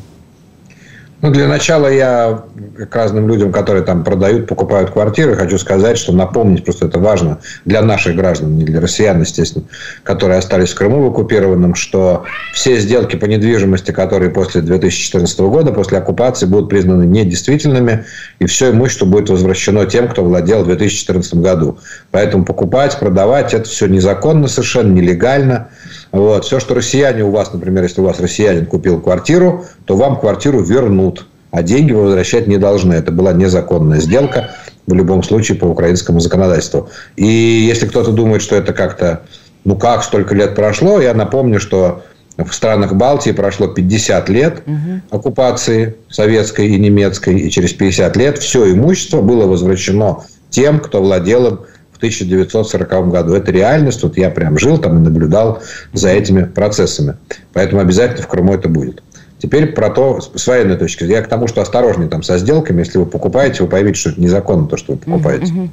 Ну, 1.24 1.32
для 1.32 1.48
начала 1.48 1.88
я 1.88 2.44
к 2.90 2.94
разным 2.94 3.30
людям, 3.30 3.54
которые 3.54 3.86
там 3.86 4.04
продают, 4.04 4.46
покупают 4.46 4.90
квартиры, 4.90 5.38
хочу 5.38 5.58
сказать, 5.58 5.98
что 5.98 6.12
напомнить, 6.12 6.66
просто 6.66 6.88
это 6.88 7.00
важно 7.00 7.40
для 7.64 7.82
наших 7.82 8.18
граждан, 8.18 8.58
не 8.58 8.66
для 8.66 8.82
россиян, 8.82 9.22
естественно, 9.22 9.64
которые 10.04 10.38
остались 10.38 10.74
в 10.74 10.76
Крыму 10.76 11.02
в 11.02 11.12
оккупированном, 11.12 11.76
что 11.76 12.26
все 12.54 12.78
сделки 12.78 13.16
по 13.16 13.24
недвижимости, 13.24 13.92
которые 13.92 14.32
после 14.32 14.60
2014 14.60 15.40
года, 15.40 15.72
после 15.72 16.00
оккупации, 16.00 16.46
будут 16.46 16.70
признаны 16.70 17.06
недействительными, 17.06 18.04
и 18.40 18.46
все 18.46 18.72
имущество 18.72 19.06
будет 19.06 19.30
возвращено 19.30 19.86
тем, 19.86 20.10
кто 20.10 20.26
владел 20.26 20.64
в 20.64 20.66
2014 20.66 21.36
году. 21.36 21.80
Поэтому 22.12 22.44
покупать, 22.44 23.00
продавать, 23.00 23.54
это 23.54 23.70
все 23.70 23.88
незаконно 23.88 24.50
совершенно, 24.50 24.92
нелегально. 24.92 25.70
Вот. 26.14 26.46
Все, 26.46 26.60
что 26.60 26.76
россияне 26.76 27.24
у 27.24 27.32
вас, 27.32 27.52
например, 27.52 27.84
если 27.84 28.00
у 28.00 28.06
вас 28.06 28.20
россиянин 28.20 28.68
купил 28.68 29.02
квартиру, 29.02 29.66
то 29.86 29.98
вам 29.98 30.20
квартиру 30.20 30.62
вернут. 30.62 31.26
А 31.52 31.64
деньги 31.64 31.92
вы 31.92 32.04
возвращать 32.04 32.48
не 32.48 32.58
должны. 32.58 32.94
Это 32.94 33.12
была 33.12 33.34
незаконная 33.34 34.00
сделка. 34.00 34.52
в 34.86 34.94
любом 34.94 35.24
случае 35.24 35.58
по 35.58 35.66
украинскому 35.66 36.20
законодательству. 36.20 36.90
И 37.16 37.26
если 37.26 37.88
кто-то 37.88 38.12
думает, 38.12 38.42
что 38.42 38.56
это 38.56 38.74
как-то, 38.74 39.24
ну 39.64 39.78
как, 39.78 40.04
столько 40.04 40.36
лет 40.36 40.56
прошло, 40.56 41.00
я 41.00 41.14
напомню, 41.14 41.60
что 41.60 42.04
в 42.38 42.52
странах 42.52 42.94
Балтии 42.94 43.32
прошло 43.32 43.68
50 43.68 44.30
лет 44.30 44.64
угу. 44.66 45.02
оккупации 45.10 45.96
советской 46.10 46.68
и 46.68 46.80
немецкой, 46.80 47.40
и 47.40 47.50
через 47.50 47.74
50 47.74 48.18
лет 48.18 48.38
все 48.40 48.72
имущество 48.74 49.22
было 49.22 49.48
возвращено 49.48 50.26
тем, 50.50 50.80
кто 50.80 51.02
владел 51.02 51.48
им 51.48 51.60
1940 52.04 53.10
году. 53.10 53.34
Это 53.34 53.52
реальность. 53.52 54.04
Вот 54.04 54.18
я 54.18 54.30
прям 54.30 54.58
жил 54.58 54.78
там 54.78 54.98
и 54.98 55.00
наблюдал 55.00 55.62
за 55.94 56.10
этими 56.10 56.44
процессами. 56.44 57.16
Поэтому 57.54 57.82
обязательно 57.82 58.24
в 58.24 58.28
Крыму 58.28 58.54
это 58.54 58.68
будет. 58.68 59.02
Теперь 59.42 59.68
про 59.68 59.90
то, 59.90 60.20
с 60.20 60.48
военной 60.48 60.76
точки 60.76 61.04
зрения. 61.04 61.20
Я 61.20 61.22
к 61.22 61.30
тому, 61.30 61.48
что 61.48 61.62
осторожней 61.62 62.10
там 62.10 62.22
со 62.22 62.38
сделками. 62.38 62.80
Если 62.80 62.98
вы 62.98 63.06
покупаете, 63.06 63.64
вы 63.64 63.70
поймите, 63.70 64.00
что 64.00 64.10
это 64.10 64.22
незаконно, 64.22 64.68
то, 64.68 64.76
что 64.76 64.94
вы 64.94 64.98
покупаете. 64.98 65.46
Uh-huh. 65.46 65.70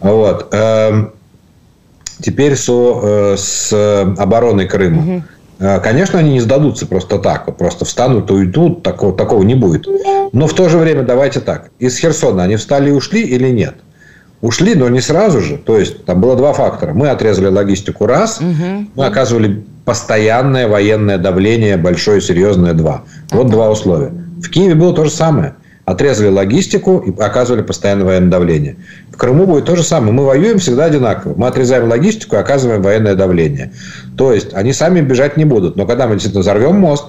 Вот. 0.00 0.48
Эм, 0.52 1.12
теперь 2.20 2.56
со, 2.56 3.00
э, 3.02 3.36
с 3.36 3.72
обороной 4.18 4.66
Крыма. 4.66 5.24
Uh-huh. 5.58 5.80
Конечно, 5.82 6.18
они 6.18 6.32
не 6.32 6.40
сдадутся 6.40 6.86
просто 6.86 7.18
так. 7.18 7.46
Вот 7.46 7.58
просто 7.58 7.84
встанут 7.84 8.30
и 8.30 8.34
уйдут. 8.34 8.82
Такого, 8.82 9.16
такого 9.16 9.42
не 9.42 9.54
будет. 9.54 9.86
Но 10.32 10.46
в 10.46 10.54
то 10.54 10.68
же 10.68 10.78
время 10.78 11.02
давайте 11.02 11.40
так. 11.40 11.70
Из 11.78 11.96
Херсона 11.98 12.44
они 12.44 12.56
встали 12.56 12.90
и 12.90 12.92
ушли 12.92 13.22
или 13.22 13.50
нет? 13.50 13.74
Ушли, 14.42 14.74
но 14.74 14.88
не 14.88 15.00
сразу 15.00 15.40
же. 15.40 15.58
То 15.58 15.78
есть, 15.78 16.04
там 16.06 16.20
было 16.20 16.34
два 16.34 16.52
фактора. 16.54 16.94
Мы 16.94 17.10
отрезали 17.10 17.48
логистику 17.48 18.06
раз, 18.06 18.40
угу. 18.40 18.86
мы 18.94 19.06
оказывали 19.06 19.62
постоянное 19.84 20.66
военное 20.66 21.18
давление, 21.18 21.76
большое, 21.76 22.20
серьезное 22.20 22.72
два. 22.72 23.02
Вот 23.30 23.50
два 23.50 23.70
условия. 23.70 24.12
В 24.42 24.48
Киеве 24.48 24.74
было 24.74 24.94
то 24.94 25.04
же 25.04 25.10
самое. 25.10 25.54
Отрезали 25.84 26.28
логистику 26.28 26.98
и 26.98 27.20
оказывали 27.20 27.62
постоянное 27.62 28.06
военное 28.06 28.30
давление. 28.30 28.76
В 29.12 29.16
Крыму 29.16 29.46
будет 29.46 29.66
то 29.66 29.76
же 29.76 29.82
самое. 29.82 30.12
Мы 30.12 30.24
воюем 30.24 30.58
всегда 30.58 30.84
одинаково. 30.84 31.34
Мы 31.36 31.46
отрезаем 31.46 31.88
логистику 31.88 32.36
и 32.36 32.38
оказываем 32.38 32.80
военное 32.80 33.14
давление. 33.14 33.72
То 34.16 34.32
есть, 34.32 34.54
они 34.54 34.72
сами 34.72 35.00
бежать 35.00 35.36
не 35.36 35.44
будут. 35.44 35.76
Но 35.76 35.86
когда 35.86 36.06
мы 36.06 36.14
действительно 36.14 36.42
взорвем 36.42 36.76
мост, 36.76 37.06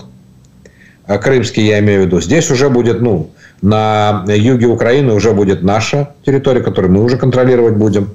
а 1.05 1.17
крымский 1.17 1.65
я 1.65 1.79
имею 1.79 2.03
в 2.03 2.05
виду, 2.07 2.21
здесь 2.21 2.50
уже 2.51 2.69
будет, 2.69 3.01
ну, 3.01 3.29
на 3.61 4.23
юге 4.27 4.67
Украины 4.67 5.13
уже 5.13 5.33
будет 5.33 5.63
наша 5.63 6.13
территория, 6.25 6.61
которую 6.61 6.93
мы 6.93 7.03
уже 7.03 7.17
контролировать 7.17 7.75
будем, 7.75 8.09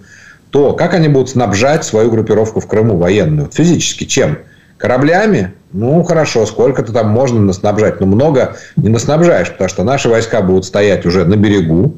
то 0.50 0.72
как 0.72 0.94
они 0.94 1.08
будут 1.08 1.30
снабжать 1.30 1.84
свою 1.84 2.10
группировку 2.10 2.60
в 2.60 2.66
Крыму 2.66 2.96
военную? 2.96 3.48
Физически 3.52 4.04
чем? 4.04 4.38
Кораблями? 4.78 5.52
Ну, 5.72 6.02
хорошо, 6.02 6.46
сколько-то 6.46 6.92
там 6.92 7.08
можно 7.10 7.40
наснабжать. 7.40 8.00
Но 8.00 8.06
много 8.06 8.56
не 8.76 8.88
наснабжаешь, 8.88 9.50
потому 9.50 9.68
что 9.68 9.84
наши 9.84 10.08
войска 10.08 10.42
будут 10.42 10.64
стоять 10.64 11.06
уже 11.06 11.24
на 11.24 11.36
берегу 11.36 11.96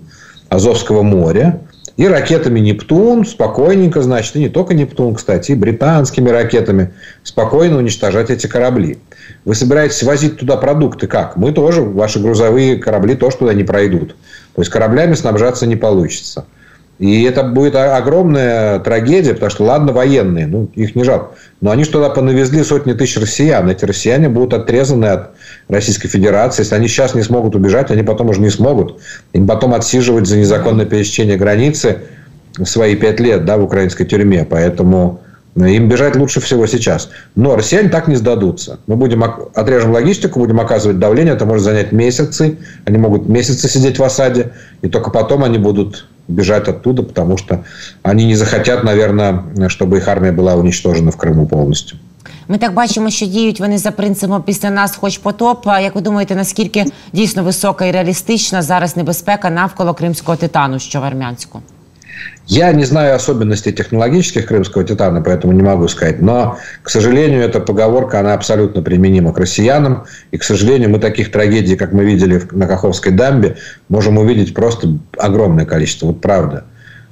Азовского 0.48 1.02
моря. 1.02 1.60
И 1.98 2.06
ракетами 2.06 2.60
«Нептун» 2.60 3.26
спокойненько, 3.26 4.02
значит, 4.02 4.36
и 4.36 4.38
не 4.38 4.48
только 4.48 4.72
«Нептун», 4.72 5.16
кстати, 5.16 5.50
и 5.50 5.56
британскими 5.56 6.28
ракетами 6.28 6.94
спокойно 7.24 7.78
уничтожать 7.78 8.30
эти 8.30 8.46
корабли. 8.46 9.00
Вы 9.44 9.56
собираетесь 9.56 10.04
возить 10.04 10.38
туда 10.38 10.56
продукты 10.56 11.08
как? 11.08 11.36
Мы 11.36 11.50
тоже, 11.50 11.82
ваши 11.82 12.20
грузовые 12.20 12.76
корабли 12.76 13.16
тоже 13.16 13.38
туда 13.38 13.52
не 13.52 13.64
пройдут. 13.64 14.14
То 14.54 14.62
есть, 14.62 14.70
кораблями 14.70 15.14
снабжаться 15.14 15.66
не 15.66 15.74
получится. 15.74 16.46
И 16.98 17.22
это 17.22 17.44
будет 17.44 17.76
огромная 17.76 18.80
трагедия, 18.80 19.34
потому 19.34 19.50
что, 19.50 19.64
ладно, 19.64 19.92
военные, 19.92 20.48
ну, 20.48 20.68
их 20.74 20.96
не 20.96 21.04
жалко. 21.04 21.36
Но 21.60 21.70
они 21.70 21.84
туда 21.84 22.10
понавезли 22.10 22.62
сотни 22.62 22.92
тысяч 22.92 23.16
россиян. 23.18 23.68
Эти 23.70 23.84
россияне 23.84 24.28
будут 24.28 24.54
отрезаны 24.54 25.06
от 25.06 25.30
Российской 25.68 26.08
Федерации. 26.08 26.62
Если 26.62 26.74
они 26.74 26.88
сейчас 26.88 27.14
не 27.14 27.22
смогут 27.22 27.54
убежать, 27.54 27.92
они 27.92 28.02
потом 28.02 28.30
уже 28.30 28.40
не 28.40 28.50
смогут. 28.50 29.00
Им 29.32 29.46
потом 29.46 29.74
отсиживать 29.74 30.26
за 30.26 30.38
незаконное 30.38 30.86
пересечение 30.86 31.36
границы 31.36 31.98
свои 32.64 32.96
пять 32.96 33.20
лет 33.20 33.44
да, 33.44 33.58
в 33.58 33.62
украинской 33.62 34.04
тюрьме. 34.04 34.44
Поэтому 34.44 35.20
им 35.54 35.88
бежать 35.88 36.16
лучше 36.16 36.40
всего 36.40 36.66
сейчас. 36.66 37.10
Но 37.36 37.54
россияне 37.54 37.90
так 37.90 38.08
не 38.08 38.16
сдадутся. 38.16 38.80
Мы 38.88 38.96
будем 38.96 39.22
отрежем 39.22 39.92
логистику, 39.92 40.40
будем 40.40 40.58
оказывать 40.58 40.98
давление. 40.98 41.34
Это 41.34 41.46
может 41.46 41.62
занять 41.62 41.92
месяцы. 41.92 42.58
Они 42.86 42.98
могут 42.98 43.28
месяцы 43.28 43.68
сидеть 43.68 44.00
в 44.00 44.02
осаде. 44.02 44.52
И 44.82 44.88
только 44.88 45.10
потом 45.10 45.44
они 45.44 45.58
будут 45.58 46.06
бежать 46.27 46.67
оттуда, 46.67 47.03
потому 47.03 47.37
что 47.37 47.63
они 48.03 48.25
не 48.25 48.35
захотят, 48.35 48.83
наверное, 48.83 49.43
чтобы 49.67 49.97
их 49.97 50.07
армия 50.07 50.31
была 50.31 50.55
уничтожена 50.55 51.11
в 51.11 51.17
Крыму 51.17 51.47
полностью. 51.47 51.97
Ми 52.47 52.57
так 52.57 52.73
бачимо, 52.73 53.09
що 53.09 53.25
діють 53.25 53.59
вони 53.59 53.77
за 53.77 53.91
принципом 53.91 54.43
після 54.43 54.69
нас, 54.69 54.95
хоч 54.95 55.17
потоп. 55.17 55.67
А 55.67 55.79
як 55.79 55.95
ви 55.95 56.01
думаєте, 56.01 56.35
наскільки 56.35 56.85
дійсно 57.13 57.43
висока 57.43 57.85
і 57.85 57.91
реалістична 57.91 58.61
зараз 58.61 58.97
небезпека 58.97 59.49
навколо 59.49 59.93
кримського 59.93 60.37
титану, 60.37 60.79
що 60.79 61.01
в 61.01 61.03
армянську? 61.03 61.59
Я 62.46 62.72
не 62.72 62.84
знаю 62.84 63.14
особенностей 63.14 63.72
технологических 63.72 64.46
крымского 64.46 64.82
титана, 64.82 65.20
поэтому 65.20 65.52
не 65.52 65.62
могу 65.62 65.86
сказать. 65.88 66.22
Но, 66.22 66.58
к 66.82 66.88
сожалению, 66.88 67.42
эта 67.42 67.60
поговорка, 67.60 68.20
она 68.20 68.32
абсолютно 68.32 68.80
применима 68.80 69.34
к 69.34 69.38
россиянам. 69.38 70.06
И, 70.30 70.38
к 70.38 70.44
сожалению, 70.44 70.88
мы 70.88 70.98
таких 70.98 71.30
трагедий, 71.30 71.76
как 71.76 71.92
мы 71.92 72.04
видели 72.04 72.40
на 72.52 72.66
Каховской 72.66 73.12
дамбе, 73.12 73.56
можем 73.90 74.16
увидеть 74.16 74.54
просто 74.54 74.98
огромное 75.18 75.66
количество. 75.66 76.06
Вот 76.06 76.22
правда. 76.22 76.64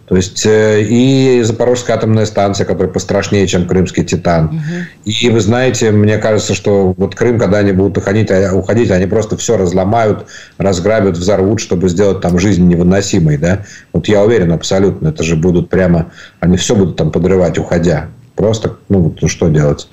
То 0.06 0.14
есть 0.14 0.46
э, 0.46 0.82
и 0.82 1.42
Запорожская 1.42 1.96
атомная 1.96 2.26
станция, 2.26 2.64
которая 2.64 2.92
пострашнее, 2.92 3.46
чем 3.46 3.66
Крымский 3.66 4.04
Титан. 4.04 4.46
Угу. 4.46 5.10
И 5.10 5.30
вы 5.30 5.40
знаете, 5.40 5.90
мне 5.90 6.18
кажется, 6.18 6.54
что 6.54 6.94
вот 6.96 7.16
Крым, 7.16 7.38
когда 7.38 7.58
они 7.58 7.72
будут 7.72 7.98
уходить, 7.98 8.30
а, 8.30 8.54
уходить, 8.54 8.90
они 8.92 9.06
просто 9.06 9.36
все 9.36 9.56
разломают, 9.56 10.26
разграбят, 10.58 11.16
взорвут, 11.16 11.60
чтобы 11.60 11.88
сделать 11.88 12.20
там 12.20 12.38
жизнь 12.38 12.66
невыносимой. 12.66 13.36
Да? 13.36 13.64
Вот 13.92 14.06
я 14.06 14.22
уверен 14.22 14.52
абсолютно, 14.52 15.08
это 15.08 15.24
же 15.24 15.34
будут 15.34 15.70
прямо, 15.70 16.12
они 16.38 16.56
все 16.56 16.76
будут 16.76 16.96
там 16.96 17.10
подрывать, 17.10 17.58
уходя. 17.58 18.08
Просто, 18.36 18.76
ну, 18.90 19.14
ну 19.18 19.28
что 19.28 19.48
делать? 19.48 19.88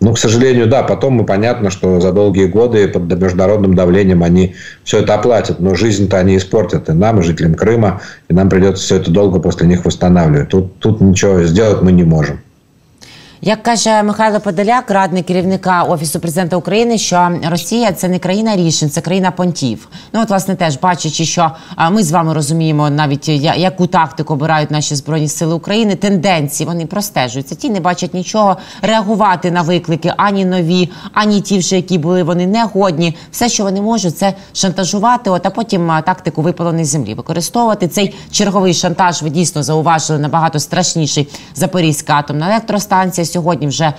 Ну, 0.00 0.14
к 0.14 0.18
сожалению, 0.18 0.68
да, 0.68 0.84
потом 0.84 1.14
мы 1.14 1.26
понятно, 1.26 1.70
что 1.70 2.00
за 2.00 2.12
долгие 2.12 2.46
годы 2.46 2.86
под 2.86 3.12
международным 3.20 3.74
давлением 3.74 4.22
они 4.22 4.54
все 4.84 5.00
это 5.00 5.14
оплатят, 5.14 5.58
но 5.58 5.74
жизнь-то 5.74 6.16
они 6.16 6.36
испортят 6.36 6.88
и 6.88 6.92
нам, 6.92 7.18
и 7.18 7.22
жителям 7.24 7.54
Крыма, 7.54 8.00
и 8.28 8.34
нам 8.34 8.48
придется 8.48 8.84
все 8.84 8.96
это 8.96 9.10
долго 9.10 9.40
после 9.40 9.66
них 9.66 9.84
восстанавливать. 9.84 10.50
Тут, 10.50 10.78
тут 10.78 11.00
ничего 11.00 11.42
сделать 11.42 11.82
мы 11.82 11.90
не 11.90 12.04
можем. 12.04 12.40
Як 13.40 13.62
каже 13.62 14.02
Михайло 14.02 14.40
Подоляк, 14.40 14.90
радник 14.90 15.26
керівника 15.26 15.82
офісу 15.82 16.20
президента 16.20 16.56
України, 16.56 16.98
що 16.98 17.30
Росія 17.50 17.92
це 17.92 18.08
не 18.08 18.18
країна 18.18 18.56
рішень, 18.56 18.90
це 18.90 19.00
країна 19.00 19.30
понтів. 19.30 19.88
Ну 20.12 20.22
от 20.22 20.28
власне 20.28 20.56
теж 20.56 20.78
бачачи, 20.78 21.24
що 21.24 21.50
ми 21.90 22.02
з 22.02 22.10
вами 22.12 22.34
розуміємо 22.34 22.90
навіть 22.90 23.28
яку 23.28 23.86
тактику 23.86 24.34
обирають 24.34 24.70
наші 24.70 24.94
збройні 24.94 25.28
сили 25.28 25.54
України. 25.54 25.96
Тенденції 25.96 26.66
вони 26.66 26.86
простежуються. 26.86 27.54
Ті 27.54 27.70
не 27.70 27.80
бачать 27.80 28.14
нічого, 28.14 28.56
реагувати 28.82 29.50
на 29.50 29.62
виклики 29.62 30.12
ані 30.16 30.44
нові, 30.44 30.90
ані 31.12 31.40
ті, 31.40 31.58
вже 31.58 31.76
які 31.76 31.98
були 31.98 32.22
вони 32.22 32.46
не 32.46 32.64
годні. 32.64 33.16
Все, 33.30 33.48
що 33.48 33.62
вони 33.62 33.80
можуть, 33.80 34.18
це 34.18 34.34
шантажувати. 34.52 35.30
От 35.30 35.46
а 35.46 35.50
потім 35.50 35.92
тактику 36.06 36.42
випаленої 36.42 36.84
землі 36.84 37.14
використовувати 37.14 37.88
цей 37.88 38.14
черговий 38.30 38.74
шантаж. 38.74 39.22
Ви 39.22 39.30
дійсно 39.30 39.62
зауважили 39.62 40.18
набагато 40.18 40.60
страшніший 40.60 41.28
Запорізька 41.54 42.14
атомна 42.14 42.50
електростанція 42.50 43.27
сьогодні 43.32 43.66
вже 43.66 43.92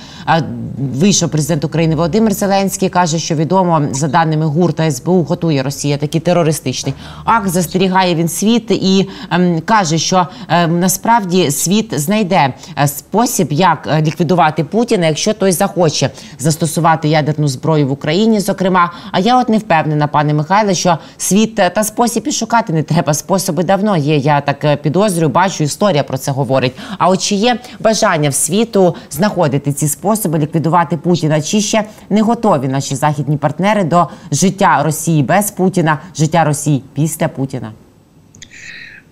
вийшов 0.94 1.30
президент 1.30 1.66
України 1.66 1.96
Володимир 1.96 2.34
Зеленський. 2.34 2.90
каже, 2.90 3.20
що 3.20 3.36
відомо 3.36 3.82
за 3.92 4.08
даними 4.08 4.46
ГУР 4.46 4.74
та 4.74 4.92
СБУ 4.92 5.24
готує 5.24 5.64
Росія 5.64 5.98
такий 5.98 6.22
терористичний 6.22 6.94
акт. 7.24 7.50
Застерігає 7.50 8.16
він 8.16 8.30
світ 8.30 8.72
і 8.72 9.10
ем, 9.32 9.62
каже, 9.66 9.98
що 9.98 10.28
ем, 10.50 10.80
насправді 10.80 11.52
світ 11.52 12.00
знайде 12.00 12.54
е, 12.78 12.88
спосіб, 12.88 13.48
як 13.52 13.88
е, 13.92 14.02
ліквідувати 14.02 14.64
Путіна, 14.64 15.08
якщо 15.08 15.34
той 15.34 15.52
захоче 15.52 16.10
застосувати 16.40 17.10
ядерну 17.10 17.48
зброю 17.48 17.88
в 17.88 17.92
Україні. 17.92 18.40
Зокрема, 18.40 18.94
а 19.12 19.20
я 19.20 19.40
от 19.40 19.50
не 19.50 19.58
впевнена, 19.58 20.08
пане 20.08 20.34
Михайле, 20.34 20.74
що 20.74 20.98
світ 21.18 21.60
е, 21.60 21.70
та 21.70 21.84
спосіб 21.84 22.28
і 22.28 22.32
шукати 22.32 22.74
не 22.74 22.84
треба. 22.84 23.14
Способи 23.14 23.64
давно 23.64 23.98
є. 23.98 24.18
Я 24.18 24.42
так 24.42 24.82
підозрюю, 24.82 25.30
бачу, 25.30 25.64
історія 25.64 26.04
про 26.04 26.18
це 26.18 26.32
говорить. 26.32 26.74
А 26.98 27.10
от 27.10 27.22
чи 27.22 27.36
є 27.36 27.60
бажання 27.80 28.30
в 28.30 28.34
світу 28.34 28.96
знаходити 29.19 29.73
ці 29.73 29.89
способи 29.89 30.39
ліквідувати 30.39 30.97
Путіна, 30.97 31.43
чи 31.43 31.61
ще 31.61 31.85
не 32.11 32.23
готові 32.23 32.69
наші 32.69 32.95
західні 32.95 33.37
партнери 33.37 33.85
до 33.85 34.09
життя 34.33 34.83
Росії 34.85 35.23
без 35.23 35.51
Путіна, 35.51 35.99
життя 36.17 36.45
Росії 36.45 36.85
після 36.95 37.29
Путіна? 37.29 37.73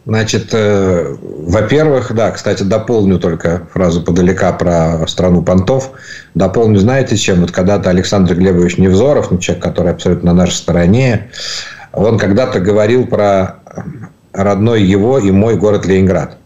Значит, 0.05 0.53
э, 0.53 1.17
во-первых, 1.23 2.12
да, 2.12 2.33
кстати, 2.33 2.65
дополню 2.65 3.19
только 3.19 3.69
фразу 3.73 4.03
подалека 4.03 4.53
про 4.53 5.07
страну 5.07 5.43
понтов. 5.43 5.91
Дополню, 6.35 6.79
знаете, 6.81 7.17
чем? 7.17 7.41
Вот 7.41 7.53
когда-то 7.53 7.91
Александр 7.91 8.35
Глебович 8.35 8.79
Невзоров, 8.79 9.31
ну, 9.31 9.39
человек, 9.39 9.65
который 9.65 9.93
абсолютно 9.93 10.33
на 10.33 10.39
нашей 10.39 10.57
стороне, 10.57 11.31
он 11.93 12.19
когда-то 12.19 12.59
говорил 12.59 13.07
про 13.07 13.61
родной 14.33 14.83
его 14.83 15.19
и 15.19 15.31
мой 15.31 15.57
город 15.57 15.87
Ленинград. 15.87 16.37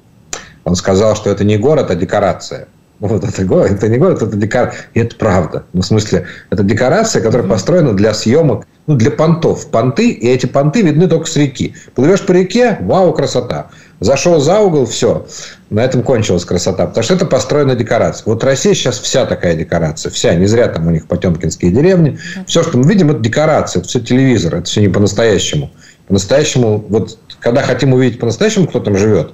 Он 0.64 0.76
сказал, 0.76 1.16
что 1.16 1.30
это 1.30 1.44
не 1.44 1.56
город, 1.56 1.90
а 1.90 1.94
декорация. 1.94 2.68
вот 3.01 3.23
это 3.23 3.43
город, 3.45 3.71
это 3.71 3.89
не 3.89 3.97
город, 3.97 4.21
это 4.21 4.37
декорация. 4.37 4.79
И 4.93 4.99
это 4.99 5.15
правда. 5.15 5.65
Ну, 5.73 5.81
в 5.81 5.85
смысле, 5.85 6.27
это 6.51 6.61
декорация, 6.61 7.23
которая 7.23 7.47
построена 7.47 7.93
для 7.93 8.13
съемок 8.13 8.67
ну, 8.85 8.95
для 8.95 9.09
понтов 9.09 9.67
понты, 9.71 10.09
и 10.09 10.27
эти 10.27 10.45
понты 10.45 10.83
видны 10.83 11.07
только 11.07 11.25
с 11.25 11.35
реки. 11.35 11.73
Плывешь 11.95 12.23
по 12.23 12.31
реке, 12.31 12.77
вау, 12.81 13.11
красота. 13.13 13.69
Зашел 13.99 14.39
за 14.39 14.59
угол, 14.59 14.85
все. 14.85 15.25
На 15.71 15.83
этом 15.83 16.03
кончилась 16.03 16.45
красота. 16.45 16.85
Потому 16.85 17.03
что 17.03 17.15
это 17.15 17.25
построена 17.25 17.75
декорация. 17.75 18.23
Вот 18.25 18.43
Россия 18.43 18.75
сейчас 18.75 18.99
вся 18.99 19.25
такая 19.25 19.55
декорация. 19.55 20.11
Вся. 20.11 20.35
Не 20.35 20.45
зря 20.45 20.67
там 20.67 20.87
у 20.87 20.91
них 20.91 21.07
потемкинские 21.07 21.71
деревни. 21.71 22.19
Все, 22.45 22.61
что 22.61 22.77
мы 22.77 22.87
видим, 22.87 23.09
это 23.09 23.19
декорация. 23.19 23.79
Это 23.79 23.89
все 23.89 23.99
телевизор. 23.99 24.55
Это 24.55 24.65
все 24.65 24.81
не 24.81 24.89
по-настоящему. 24.89 25.71
По-настоящему, 26.07 26.85
вот 26.89 27.17
когда 27.39 27.61
хотим 27.61 27.93
увидеть 27.93 28.19
по-настоящему, 28.19 28.67
кто 28.67 28.79
там 28.79 28.97
живет, 28.97 29.33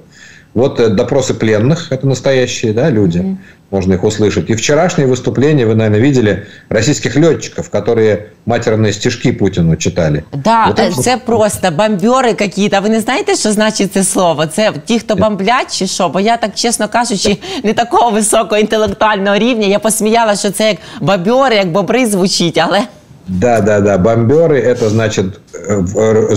вот 0.57 0.81
э, 0.81 0.89
допросы 0.89 1.35
пленных, 1.35 1.93
это 1.93 2.07
настоящие 2.07 2.73
да, 2.73 2.91
люди, 2.91 3.19
mm-hmm. 3.19 3.37
можно 3.71 3.95
их 3.95 4.05
услышать. 4.05 4.51
И 4.51 4.55
вчерашнее 4.55 5.07
выступление, 5.07 5.67
вы, 5.67 5.75
наверное, 5.75 6.01
видели, 6.01 6.47
российских 6.69 7.17
летчиков, 7.17 7.71
которые 7.71 8.27
матерные 8.45 8.93
стишки 8.93 9.33
Путину 9.33 9.77
читали. 9.77 10.25
Да, 10.33 10.67
вот 10.67 10.79
это... 10.79 11.03
це 11.03 11.17
просто 11.17 11.71
бомбери 11.71 12.35
какие-то. 12.35 12.81
Ви 12.81 12.89
не 12.89 13.01
знаєте, 13.01 13.37
що 13.37 13.53
значить 13.53 13.93
це 13.93 14.05
слово? 14.05 14.47
Це 14.47 14.73
ті, 14.85 14.99
хто 14.99 15.17
бомблять 15.17 15.79
чи 15.79 15.87
що? 15.87 16.09
Бо 16.09 16.21
я 16.21 16.37
так, 16.37 16.51
чесно 16.55 16.89
кажучи, 16.89 17.39
не 17.65 17.73
такого 17.73 18.11
високого 18.11 18.61
інтелектуального 18.61 19.39
рівня. 19.39 19.67
Я 19.67 19.79
посміяла, 19.79 20.37
що 20.37 20.51
це 20.51 20.69
як 20.69 20.77
бомбери, 21.01 21.57
як 21.57 21.73
бобри 21.73 22.07
звучить, 22.07 22.59
але... 22.59 22.81
Да, 23.28 23.62
да, 23.62 23.80
да. 23.82 23.98
Бомберы 23.98 24.60
это 24.60 24.90
значит 24.90 25.40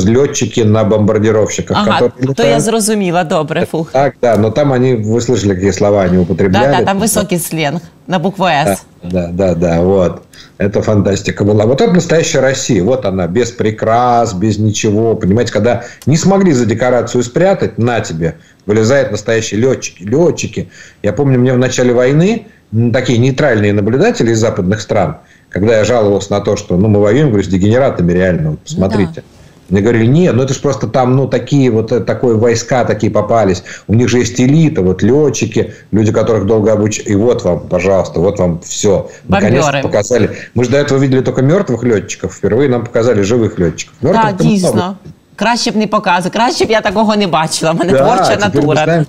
летчики 0.04 0.61
на 0.61 0.85
бомбардировщиках. 0.85 1.76
Ага, 1.76 2.12
то 2.37 2.42
я 2.42 2.61
зрозуміла, 2.61 3.25
добре, 3.25 3.66
фух. 3.66 3.92
Так, 3.92 4.14
да, 4.23 4.37
но 4.37 4.50
там 4.50 4.73
они, 4.73 4.94
вы 4.94 5.20
слышали, 5.20 5.54
какие 5.54 5.70
слова 5.70 6.02
они 6.02 6.18
употребляли. 6.18 6.73
Да, 6.73 6.78
да, 6.78 6.85
там 6.85 6.99
высокий 6.99 7.38
сленг 7.38 7.82
на 8.06 8.18
букву 8.18 8.47
«С». 8.47 8.82
Да, 9.02 9.28
да, 9.32 9.54
да, 9.54 9.80
вот. 9.80 10.23
Это 10.59 10.82
фантастика 10.82 11.44
была. 11.44 11.64
Вот 11.64 11.80
это 11.80 11.92
настоящая 11.92 12.40
Россия. 12.40 12.82
Вот 12.82 13.06
она, 13.06 13.26
без 13.26 13.50
прикрас, 13.50 14.35
без 14.35 14.59
ничего. 14.59 15.14
Понимаете, 15.14 15.52
когда 15.52 15.85
не 16.06 16.18
смогли 16.18 16.52
за 16.52 16.66
декорацию 16.66 17.23
спрятать, 17.23 17.78
на 17.78 18.00
тебе, 18.00 18.35
вылезают 18.66 19.11
настоящие 19.11 19.61
летчики. 19.61 20.02
Летчики. 20.02 20.68
Я 21.02 21.12
помню, 21.14 21.38
мне 21.38 21.54
в 21.54 21.59
начале 21.59 21.94
войны 21.94 22.47
такие 22.92 23.18
нейтральные 23.18 23.72
наблюдатели 23.72 24.32
из 24.32 24.38
западных 24.38 24.80
стран– 24.80 25.16
когда 25.50 25.78
я 25.78 25.84
жаловался 25.84 26.32
на 26.32 26.40
то, 26.40 26.56
что 26.56 26.76
ну, 26.76 26.88
мы 26.88 27.00
воюем, 27.00 27.28
говорю, 27.28 27.44
с 27.44 27.48
дегенератами 27.48 28.12
реально, 28.12 28.50
вот, 28.50 28.60
посмотрите. 28.60 29.12
Ну, 29.16 29.22
да. 29.22 29.22
Мне 29.68 29.82
говорили, 29.82 30.06
нет, 30.06 30.34
ну 30.34 30.42
это 30.42 30.52
же 30.52 30.60
просто 30.60 30.88
там, 30.88 31.14
ну, 31.14 31.28
такие 31.28 31.70
вот, 31.70 31.92
э, 31.92 32.00
такое 32.00 32.34
войска 32.34 32.84
такие 32.84 33.12
попались. 33.12 33.62
У 33.86 33.94
них 33.94 34.08
же 34.08 34.18
есть 34.18 34.40
элита, 34.40 34.82
вот 34.82 35.00
летчики, 35.02 35.74
люди, 35.92 36.10
которых 36.10 36.46
долго 36.46 36.72
обучали. 36.72 37.06
И 37.10 37.14
вот 37.14 37.44
вам, 37.44 37.60
пожалуйста, 37.68 38.18
вот 38.18 38.40
вам 38.40 38.60
все. 38.64 39.08
Наконец-то 39.28 39.80
показали. 39.82 40.30
Мы 40.54 40.64
же 40.64 40.70
до 40.70 40.78
этого 40.78 40.98
видели 40.98 41.20
только 41.20 41.42
мертвых 41.42 41.84
летчиков. 41.84 42.34
Впервые 42.34 42.68
нам 42.68 42.84
показали 42.84 43.22
живых 43.22 43.60
летчиков. 43.60 43.94
Мертвых 44.00 44.36
да, 44.36 44.44
дійсно. 44.44 44.96
Краще 45.36 45.70
б 45.70 45.76
не 45.76 45.86
показувати. 45.86 46.38
Краще 46.38 46.64
б 46.64 46.70
я 46.70 46.80
такого 46.80 47.16
не 47.16 47.26
бачила. 47.26 47.70
У 47.70 47.74
мене 47.74 47.92
да, 47.92 47.98
творча 47.98 48.36
натура. 48.36 49.04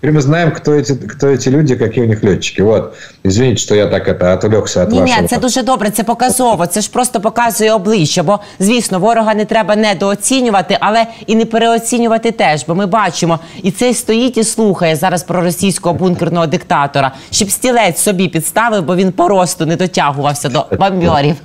Теперь 0.00 0.12
мы 0.12 0.20
знаем, 0.20 0.52
кто 0.52 0.74
эти, 0.74 0.94
кто 0.94 1.28
эти 1.28 1.48
люди, 1.48 1.74
какие 1.74 2.04
у 2.04 2.06
них 2.06 2.24
льотчики. 2.24 2.62
Вот. 2.62 2.94
Извините, 3.24 3.56
що 3.56 3.74
я 3.74 3.86
так 3.86 4.08
это, 4.08 4.34
отвлекся 4.34 4.84
від 4.84 4.92
ні, 4.92 5.00
вашого. 5.00 5.22
Ні, 5.22 5.28
це 5.28 5.38
дуже 5.38 5.62
добре, 5.62 5.90
це 5.90 6.04
показово. 6.04 6.66
Це 6.66 6.80
ж 6.80 6.90
просто 6.90 7.20
показує 7.20 7.72
обличчя. 7.72 8.22
Бо, 8.22 8.40
звісно, 8.58 8.98
ворога 8.98 9.34
не 9.34 9.44
треба 9.44 9.76
недооцінювати, 9.76 10.78
але 10.80 11.06
і 11.26 11.34
не 11.34 11.44
переоцінювати 11.44 12.30
теж. 12.30 12.64
Бо 12.68 12.74
ми 12.74 12.86
бачимо, 12.86 13.38
і 13.62 13.70
цей 13.70 13.94
стоїть 13.94 14.36
і 14.36 14.44
слухає 14.44 14.96
зараз 14.96 15.22
про 15.22 15.40
російського 15.40 15.94
бункерного 15.94 16.46
диктатора, 16.46 17.12
щоб 17.30 17.50
стілець 17.50 17.98
собі 17.98 18.28
підставив, 18.28 18.82
бо 18.82 18.96
він 18.96 19.12
по 19.12 19.28
росту 19.28 19.66
не 19.66 19.76
дотягувався 19.76 20.48
до 20.48 20.66
бомбьорів. 20.78 21.36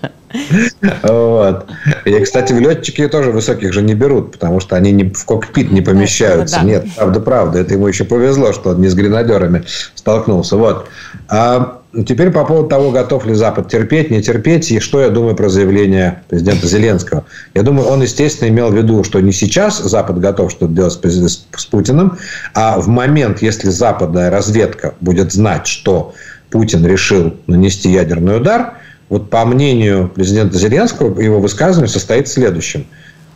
Вот. 1.02 1.66
И, 2.05 2.19
кстати, 2.21 2.52
в 2.52 2.61
летчики 2.61 3.07
тоже 3.09 3.31
высоких 3.31 3.73
же 3.73 3.83
не 3.83 3.95
берут, 3.95 4.33
потому 4.33 4.61
что 4.61 4.76
они 4.76 4.93
не, 4.93 5.11
в 5.11 5.25
кокпит 5.25 5.71
не 5.71 5.81
помещаются. 5.81 6.61
Нет, 6.61 6.87
правда, 6.97 7.21
правда. 7.21 7.59
Это 7.61 7.75
ему 7.75 7.87
еще 7.87 8.05
повезло, 8.05 8.52
что 8.52 8.71
он 8.71 8.81
не 8.81 8.88
с 8.88 8.95
гренадерами 8.95 9.64
столкнулся. 9.95 10.57
Вот. 10.57 10.88
А 11.28 11.81
теперь 12.07 12.31
по 12.31 12.45
поводу 12.45 12.69
того, 12.69 12.90
готов 12.90 13.26
ли 13.26 13.35
Запад 13.35 13.69
терпеть, 13.69 14.11
не 14.11 14.23
терпеть, 14.23 14.71
и 14.71 14.81
что 14.81 15.00
я 15.00 15.09
думаю 15.09 15.35
про 15.37 15.49
заявление 15.49 16.23
президента 16.28 16.66
Зеленского. 16.66 17.25
Я 17.54 17.63
думаю, 17.63 17.89
он, 17.89 18.02
естественно, 18.02 18.49
имел 18.49 18.71
в 18.71 18.76
виду, 18.76 19.02
что 19.04 19.21
не 19.21 19.32
сейчас 19.32 19.78
Запад 19.78 20.19
готов 20.19 20.50
что-то 20.50 20.73
делать 20.73 20.93
с, 20.93 21.47
с 21.56 21.67
Путиным, 21.67 22.19
а 22.54 22.78
в 22.78 22.89
момент, 22.89 23.43
если 23.43 23.71
западная 23.71 24.30
разведка 24.30 24.95
будет 25.00 25.32
знать, 25.32 25.67
что 25.67 26.15
Путин 26.50 26.87
решил 26.87 27.34
нанести 27.47 27.91
ядерный 27.91 28.37
удар– 28.37 28.75
вот 29.08 29.30
по 29.30 29.45
мнению 29.45 30.08
президента 30.08 30.58
Зеленского, 30.58 31.21
его 31.21 31.40
высказывание 31.40 31.88
состоит 31.88 32.28
в 32.28 32.32
следующем. 32.32 32.86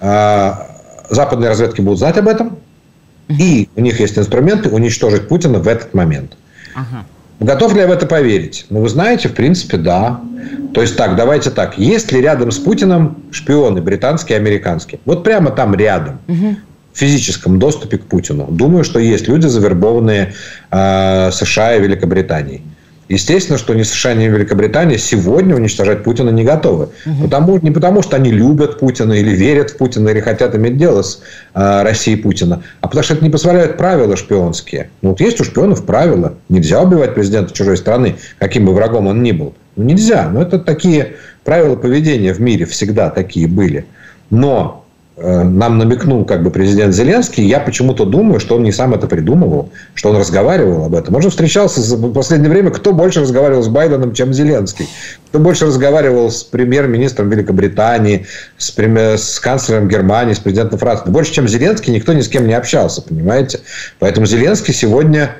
А, 0.00 0.70
западные 1.11 1.50
разведки 1.50 1.80
будут 1.80 1.98
знать 1.98 2.16
об 2.18 2.28
этом, 2.28 2.59
и 3.28 3.68
у 3.76 3.80
них 3.80 4.00
есть 4.00 4.18
инструменты 4.18 4.70
уничтожить 4.70 5.28
Путина 5.28 5.59
в 5.59 5.68
этот 5.68 5.94
момент. 5.94 6.37
Ага. 6.74 7.04
Готов 7.40 7.74
ли 7.74 7.80
я 7.80 7.87
в 7.87 7.90
это 7.90 8.06
поверить? 8.06 8.66
Ну, 8.68 8.83
вы 8.83 8.88
знаете, 8.88 9.28
в 9.28 9.35
принципе, 9.35 9.78
да. 9.78 10.20
То 10.74 10.83
есть 10.83 10.96
так, 10.96 11.16
давайте 11.16 11.50
так. 11.50 11.78
Есть 11.78 12.12
ли 12.12 12.20
рядом 12.20 12.50
с 12.50 12.59
Путиным 12.59 13.16
шпионы 13.30 13.80
британские 13.80 14.38
и 14.38 14.40
американские? 14.40 15.00
Вот 15.06 15.24
прямо 15.24 15.50
там 15.50 15.74
рядом. 15.74 16.18
Угу. 16.28 16.56
В 16.92 16.98
физическом 16.98 17.59
доступе 17.59 17.98
к 17.98 18.04
Путину. 18.04 18.46
Думаю, 18.50 18.85
что 18.85 18.98
есть 18.98 19.26
люди, 19.26 19.46
завербованные 19.46 20.35
э, 20.70 21.30
США 21.33 21.76
и 21.76 21.80
Великобританией. 21.80 22.62
Естественно, 23.11 23.59
что 23.59 23.75
ни 23.75 23.83
США, 23.83 24.14
ни 24.14 24.27
Великобритания 24.27 24.96
сегодня 24.96 25.57
уничтожать 25.57 26.05
Путина 26.05 26.31
не 26.31 26.44
готовы. 26.44 26.90
Угу. 27.05 27.25
Потому, 27.25 27.59
не 27.59 27.73
потому, 27.73 28.03
что 28.03 28.14
они 28.14 28.31
любят 28.31 28.79
Путина 28.79 29.14
или 29.14 29.31
верят 29.31 29.70
в 29.70 29.79
Путина, 29.79 30.11
или 30.11 30.20
хотят 30.20 30.55
иметь 30.55 30.77
дело 30.77 31.03
с 31.03 31.20
э, 31.53 31.83
Россией 31.83 32.16
Путина, 32.16 32.62
а 32.81 32.87
потому 32.87 33.03
что 33.03 33.14
это 33.14 33.25
не 33.25 33.31
позволяют 33.31 33.77
правила 33.77 34.16
шпионские. 34.16 34.90
Ну, 35.03 35.11
вот 35.11 35.20
есть 35.20 35.40
у 35.40 35.44
шпионов 35.44 35.85
правила. 35.85 36.35
Нельзя 36.49 36.81
убивать 36.81 37.14
президента 37.14 37.53
чужой 37.53 37.77
страны, 37.79 38.14
каким 38.38 38.64
бы 38.64 38.73
врагом 38.73 39.09
он 39.09 39.25
ни 39.25 39.33
был. 39.33 39.55
Ну, 39.75 39.83
нельзя. 39.83 40.29
Но 40.29 40.40
это 40.40 40.61
такие 40.61 41.16
правила 41.42 41.75
поведения 41.75 42.33
в 42.33 42.40
мире 42.40 42.64
всегда 42.64 43.11
такие 43.11 43.49
были. 43.49 43.87
Но 44.31 44.80
нам 45.22 45.76
намекнул 45.76 46.24
как 46.24 46.42
бы 46.42 46.50
президент 46.50 46.94
Зеленский, 46.94 47.46
я 47.46 47.61
почему-то 47.61 48.06
думаю, 48.06 48.40
что 48.40 48.56
он 48.56 48.62
не 48.62 48.72
сам 48.72 48.94
это 48.94 49.06
придумывал, 49.06 49.70
что 49.94 50.11
он 50.11 50.16
разговаривал 50.16 50.85
об 50.85 50.94
этом. 50.94 51.14
Он 51.14 51.22
же 51.22 51.28
встречался 51.28 51.80
в 51.96 52.12
последнее 52.12 52.50
время, 52.50 52.70
кто 52.70 52.92
больше 52.92 53.20
разговаривал 53.20 53.62
с 53.62 53.68
Байденом, 53.68 54.14
чем 54.14 54.33
Зеленский. 54.33 54.88
Кто 55.28 55.38
больше 55.38 55.66
разговаривал 55.66 56.30
с 56.30 56.42
премьер-министром 56.42 57.28
Великобритании, 57.28 58.26
с, 58.56 58.70
премьер, 58.70 59.18
с 59.18 59.38
канцлером 59.40 59.88
Германии, 59.88 60.33
с 60.33 60.38
президентом 60.38 60.78
Франции. 60.78 61.11
Больше, 61.11 61.33
чем 61.35 61.46
Зеленский, 61.46 61.92
никто 61.92 62.14
ни 62.14 62.22
с 62.22 62.28
кем 62.28 62.46
не 62.46 62.54
общался, 62.54 63.02
понимаете? 63.02 63.61
Поэтому 63.98 64.26
Зеленский 64.26 64.72
сегодня 64.72 65.37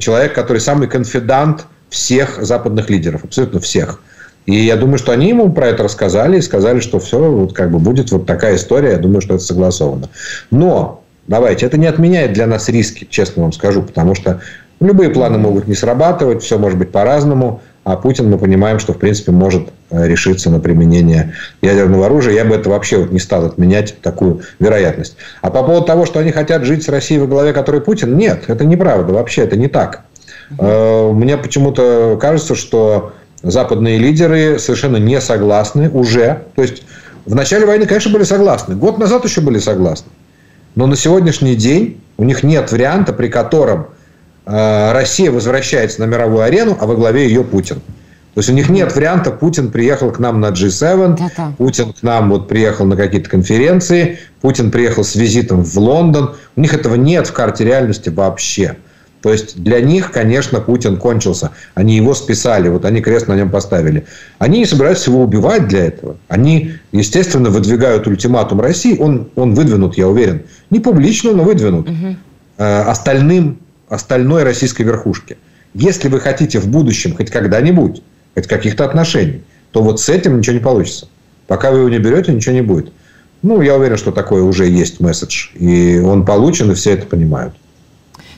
человек, 0.00 0.34
который 0.34 0.58
самый 0.58 0.86
конфидант 0.86 1.64
всех 1.88 2.42
западных 2.42 2.90
лидеров, 2.90 3.24
абсолютно 3.24 3.60
всех. 3.60 4.00
И 4.46 4.54
я 4.54 4.76
думаю, 4.76 4.98
что 4.98 5.12
они 5.12 5.28
ему 5.28 5.50
про 5.52 5.68
это 5.68 5.84
рассказали 5.84 6.38
и 6.38 6.42
сказали, 6.42 6.80
что 6.80 6.98
все, 6.98 7.18
вот 7.18 7.54
как 7.54 7.70
бы 7.70 7.78
будет 7.78 8.12
вот 8.12 8.26
такая 8.26 8.56
история. 8.56 8.92
Я 8.92 8.98
думаю, 8.98 9.20
что 9.20 9.34
это 9.34 9.44
согласовано. 9.44 10.08
Но 10.50 11.02
давайте, 11.26 11.66
это 11.66 11.78
не 11.78 11.86
отменяет 11.86 12.34
для 12.34 12.46
нас 12.46 12.68
риски, 12.68 13.06
честно 13.08 13.42
вам 13.42 13.52
скажу, 13.52 13.82
потому 13.82 14.14
что 14.14 14.40
любые 14.80 15.10
планы 15.10 15.38
могут 15.38 15.66
не 15.66 15.74
срабатывать, 15.74 16.42
все 16.42 16.58
может 16.58 16.78
быть 16.78 16.90
по-разному. 16.90 17.62
А 17.84 17.96
Путин, 17.96 18.30
мы 18.30 18.38
понимаем, 18.38 18.78
что, 18.78 18.94
в 18.94 18.98
принципе, 18.98 19.30
может 19.30 19.68
э, 19.90 20.06
решиться 20.06 20.48
на 20.50 20.58
применение 20.58 21.34
ядерного 21.60 22.06
оружия. 22.06 22.32
Я 22.32 22.46
бы 22.46 22.54
это 22.54 22.70
вообще 22.70 22.96
вот 22.96 23.12
не 23.12 23.18
стал 23.18 23.44
отменять, 23.44 24.00
такую 24.00 24.40
вероятность. 24.58 25.16
А 25.42 25.50
по 25.50 25.62
поводу 25.62 25.84
того, 25.84 26.06
что 26.06 26.18
они 26.18 26.32
хотят 26.32 26.64
жить 26.64 26.82
с 26.82 26.88
Россией 26.88 27.20
во 27.20 27.26
главе, 27.26 27.52
которой 27.52 27.82
Путин, 27.82 28.16
нет, 28.16 28.44
это 28.48 28.64
неправда. 28.64 29.12
Вообще 29.12 29.42
это 29.42 29.56
не 29.56 29.68
так. 29.68 30.04
Э, 30.58 31.10
мне 31.12 31.36
почему-то 31.36 32.16
кажется, 32.18 32.54
что 32.54 33.12
западные 33.44 33.98
лидеры 33.98 34.58
совершенно 34.58 34.96
не 34.96 35.20
согласны 35.20 35.90
уже. 35.90 36.44
То 36.56 36.62
есть, 36.62 36.82
в 37.24 37.34
начале 37.34 37.66
войны, 37.66 37.86
конечно, 37.86 38.10
были 38.10 38.24
согласны. 38.24 38.74
Год 38.74 38.98
назад 38.98 39.24
еще 39.24 39.40
были 39.40 39.58
согласны. 39.58 40.10
Но 40.74 40.86
на 40.86 40.96
сегодняшний 40.96 41.54
день 41.54 42.00
у 42.16 42.24
них 42.24 42.42
нет 42.42 42.72
варианта, 42.72 43.12
при 43.12 43.28
котором 43.28 43.88
э, 44.46 44.92
Россия 44.92 45.30
возвращается 45.30 46.00
на 46.00 46.06
мировую 46.06 46.42
арену, 46.42 46.76
а 46.80 46.86
во 46.86 46.94
главе 46.94 47.26
ее 47.26 47.44
Путин. 47.44 47.80
То 48.34 48.40
есть 48.40 48.50
у 48.50 48.52
них 48.52 48.68
нет 48.68 48.94
варианта, 48.94 49.30
Путин 49.30 49.70
приехал 49.70 50.10
к 50.10 50.18
нам 50.18 50.40
на 50.40 50.46
G7, 50.46 51.16
Да-да. 51.16 51.52
Путин 51.56 51.92
к 51.92 52.02
нам 52.02 52.30
вот 52.30 52.48
приехал 52.48 52.84
на 52.84 52.96
какие-то 52.96 53.30
конференции, 53.30 54.18
Путин 54.40 54.72
приехал 54.72 55.04
с 55.04 55.14
визитом 55.14 55.62
в 55.64 55.76
Лондон. 55.78 56.34
У 56.56 56.60
них 56.60 56.74
этого 56.74 56.96
нет 56.96 57.28
в 57.28 57.32
карте 57.32 57.64
реальности 57.64 58.08
вообще. 58.08 58.76
То 59.24 59.32
есть 59.32 59.56
для 59.56 59.80
них, 59.80 60.12
конечно, 60.12 60.60
Путин 60.60 60.98
кончился. 60.98 61.52
Они 61.74 61.96
его 61.96 62.12
списали, 62.12 62.68
вот 62.68 62.84
они 62.84 63.00
крест 63.00 63.26
на 63.26 63.34
нем 63.34 63.48
поставили. 63.48 64.04
Они 64.38 64.58
не 64.58 64.66
собираются 64.66 65.10
его 65.10 65.22
убивать 65.22 65.66
для 65.66 65.86
этого. 65.86 66.18
Они, 66.28 66.72
естественно, 66.92 67.48
выдвигают 67.48 68.06
ультиматум 68.06 68.60
России. 68.60 68.98
Он, 68.98 69.30
он 69.34 69.54
выдвинут, 69.54 69.96
я 69.96 70.08
уверен. 70.08 70.42
Не 70.68 70.78
публично, 70.78 71.32
но 71.32 71.42
выдвинут. 71.42 71.88
Угу. 71.88 72.16
остальным, 72.58 73.60
остальной 73.88 74.42
российской 74.42 74.82
верхушке. 74.82 75.38
Если 75.72 76.08
вы 76.08 76.20
хотите 76.20 76.58
в 76.58 76.68
будущем 76.68 77.16
хоть 77.16 77.30
когда-нибудь, 77.30 78.02
хоть 78.34 78.46
каких-то 78.46 78.84
отношений, 78.84 79.40
то 79.72 79.82
вот 79.82 80.02
с 80.02 80.10
этим 80.10 80.36
ничего 80.36 80.56
не 80.56 80.62
получится. 80.62 81.08
Пока 81.46 81.70
вы 81.70 81.78
его 81.78 81.88
не 81.88 81.98
берете, 81.98 82.30
ничего 82.30 82.54
не 82.54 82.60
будет. 82.60 82.92
Ну, 83.40 83.62
я 83.62 83.74
уверен, 83.78 83.96
что 83.96 84.12
такой 84.12 84.42
уже 84.42 84.66
есть 84.66 85.00
месседж. 85.00 85.48
И 85.54 85.98
он 85.98 86.26
получен, 86.26 86.70
и 86.72 86.74
все 86.74 86.90
это 86.90 87.06
понимают. 87.06 87.54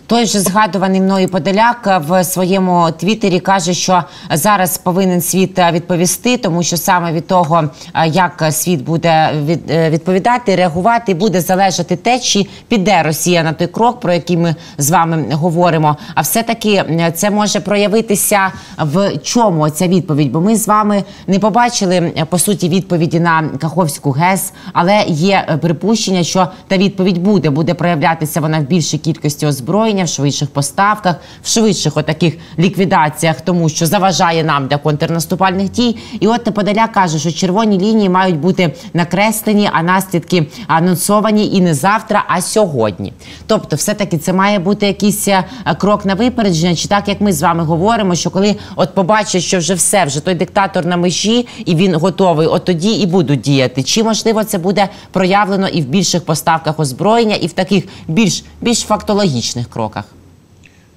Той 0.09 0.27
же 0.27 0.41
згадуваний 0.41 1.01
мною 1.01 1.29
Подоляк 1.29 2.03
в 2.09 2.25
своєму 2.25 2.89
твіттері 2.99 3.41
каже, 3.41 3.75
що 3.75 4.05
зараз 4.33 4.79
повинен 4.79 5.21
світ 5.21 5.59
відповісти, 5.73 6.37
тому 6.37 6.63
що 6.63 6.77
саме 6.77 7.13
від 7.13 7.27
того, 7.27 7.65
як 8.07 8.45
світ 8.51 8.85
буде 8.85 9.31
відповідати, 9.69 10.57
реагувати, 10.57 11.15
буде 11.15 11.41
залежати 11.41 11.97
те, 11.97 12.19
чи 12.19 12.47
піде 12.69 13.03
Росія 13.03 13.43
на 13.43 13.53
той 13.53 13.67
крок, 13.67 14.01
про 14.01 14.13
який 14.13 14.37
ми 14.37 14.55
з 14.79 14.91
вами 14.91 15.25
говоримо. 15.33 15.97
А 16.15 16.21
все 16.21 16.43
таки 16.43 16.85
це 17.15 17.31
може 17.31 17.61
проявитися 17.61 18.53
в 18.79 19.19
чому 19.19 19.71
ця 19.71 19.89
відповідь? 19.89 20.33
Бо 20.33 20.41
ми 20.41 20.57
з 20.57 20.69
вами 20.69 21.05
не 21.27 21.39
побачили 21.39 22.13
по 22.29 22.39
суті 22.39 22.69
відповіді 22.69 23.21
на 23.21 23.43
Каховську 23.61 24.11
ГЕС, 24.11 24.53
але 24.73 25.05
є 25.09 25.59
припущення, 25.63 26.23
що 26.23 26.49
та 26.69 26.77
відповідь 26.77 27.19
буде 27.19 27.51
буде 27.51 27.75
проявлятися 27.75 28.41
вона 28.41 28.59
в 28.59 28.63
більшій 28.63 28.99
кількості 28.99 29.47
озброєнь 29.47 29.96
озброєння, 29.97 30.05
в 30.05 30.09
швидших 30.09 30.51
поставках, 30.51 31.17
в 31.43 31.49
швидших 31.49 31.97
отаких 31.97 32.35
ліквідаціях, 32.59 33.41
тому 33.41 33.69
що 33.69 33.87
заважає 33.87 34.45
нам 34.45 34.67
для 34.69 34.77
контрнаступальних 34.77 35.71
дій. 35.71 35.97
І 36.21 36.29
от 36.29 36.47
Неподаля 36.47 36.87
каже, 36.87 37.19
що 37.19 37.33
червоні 37.33 37.79
лінії 37.79 38.09
мають 38.09 38.37
бути 38.37 38.75
накреслені, 38.95 39.71
а 39.73 39.83
наслідки 39.83 40.47
анонсовані 40.67 41.55
і 41.57 41.61
не 41.61 41.75
завтра, 41.75 42.25
а 42.29 42.41
сьогодні. 42.41 43.13
Тобто, 43.47 43.77
все 43.77 43.95
таки 43.95 44.19
це 44.19 44.33
має 44.33 44.59
бути 44.59 44.87
якийсь 44.87 45.29
е, 45.29 45.45
крок 45.79 46.05
на 46.05 46.15
випередження, 46.15 46.75
чи 46.75 46.89
так 46.89 47.09
як 47.09 47.21
ми 47.21 47.33
з 47.33 47.43
вами 47.43 47.65
говоримо, 47.65 48.15
що 48.15 48.31
коли 48.31 48.57
от 48.77 48.95
побачать, 48.95 49.43
що 49.43 49.59
вже 49.59 49.75
все, 49.75 50.05
вже 50.05 50.21
той 50.21 50.35
диктатор 50.35 50.87
на 50.87 50.97
межі 50.97 51.47
і 51.65 51.75
він 51.75 51.95
готовий, 51.95 52.47
от 52.47 52.65
тоді 52.65 52.91
і 52.91 53.07
будуть 53.07 53.41
діяти. 53.41 53.83
Чи 53.83 54.03
можливо 54.03 54.45
це 54.45 54.59
буде 54.59 54.89
проявлено 55.13 55.69
і 55.69 55.81
в 55.81 55.85
більших 55.85 56.25
поставках 56.25 56.81
озброєння, 56.81 57.35
і 57.35 57.47
в 57.47 57.53
таких 57.53 57.85
більш 58.09 58.45
більш 58.61 58.81
фактологічних 58.81 59.69
кроках? 59.71 59.86
Сроках? 59.87 60.07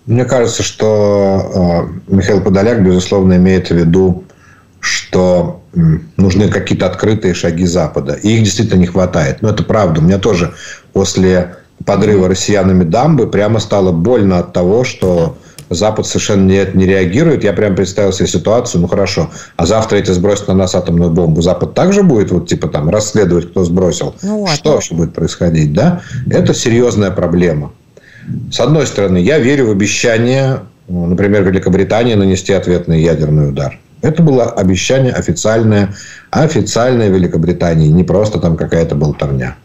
Мне 0.06 0.26
кажется, 0.26 0.64
что 0.64 1.90
э, 2.10 2.14
Михаил 2.16 2.42
Подоляк, 2.42 2.84
безусловно, 2.84 3.36
имеет 3.36 3.70
в 3.70 3.76
виду, 3.76 4.24
что 4.80 5.62
нужны 6.18 6.50
какие-то 6.50 6.88
открытые 6.88 7.34
шаги 7.34 7.66
Запада. 7.66 8.14
И 8.14 8.30
их 8.30 8.44
действительно 8.44 8.80
не 8.80 8.88
хватает. 8.88 9.42
Но 9.42 9.50
это 9.50 9.64
правда. 9.64 10.02
У 10.02 10.04
меня 10.04 10.18
тоже 10.18 10.54
после 10.94 11.58
подрыва 11.86 12.28
россиянами 12.28 12.84
дамбы 12.84 13.28
прямо 13.28 13.60
стало 13.60 13.92
больно 13.92 14.40
от 14.40 14.52
того, 14.52 14.84
что 14.84 15.38
Запад 15.70 16.08
совершенно 16.08 16.50
не, 16.50 16.66
не 16.74 16.86
реагирует. 16.86 17.44
Я 17.44 17.54
прям 17.54 17.76
представил 17.76 18.12
себе 18.12 18.28
ситуацию, 18.28 18.82
ну 18.82 18.88
хорошо, 18.88 19.30
а 19.56 19.66
завтра 19.68 19.98
эти 19.98 20.10
сбросят 20.12 20.48
на 20.48 20.56
нас 20.56 20.74
атомную 20.74 21.12
бомбу. 21.12 21.42
Запад 21.42 21.76
также 21.76 22.02
будет 22.02 22.32
вот 22.32 22.50
типа 22.50 22.68
там 22.68 22.90
расследовать, 22.90 23.52
кто 23.52 23.64
сбросил. 23.64 24.16
Ну, 24.24 24.40
вот. 24.40 24.50
Что 24.50 24.74
вообще 24.74 24.96
будет 24.96 25.14
происходить, 25.14 25.74
да? 25.74 26.02
Это 26.32 26.54
серьезная 26.54 27.12
проблема. 27.12 27.72
С 28.52 28.60
одной 28.60 28.88
стороны, 28.88 29.18
я 29.18 29.40
верю 29.40 29.68
в 29.68 29.72
обещание, 29.72 30.60
например, 30.88 31.44
Великобритании 31.44 32.16
нанести 32.16 32.54
ответный 32.54 33.02
ядерный 33.02 33.50
удар. 33.50 33.80
Это 34.02 34.24
было 34.24 34.46
обещание 34.46 35.12
официальное, 35.12 35.94
официальное 36.32 37.10
Великобритании, 37.10 37.88
не 37.88 38.04
просто 38.04 38.40
там 38.40 38.56
какая-то 38.56 38.96
болтовня. 38.96 39.56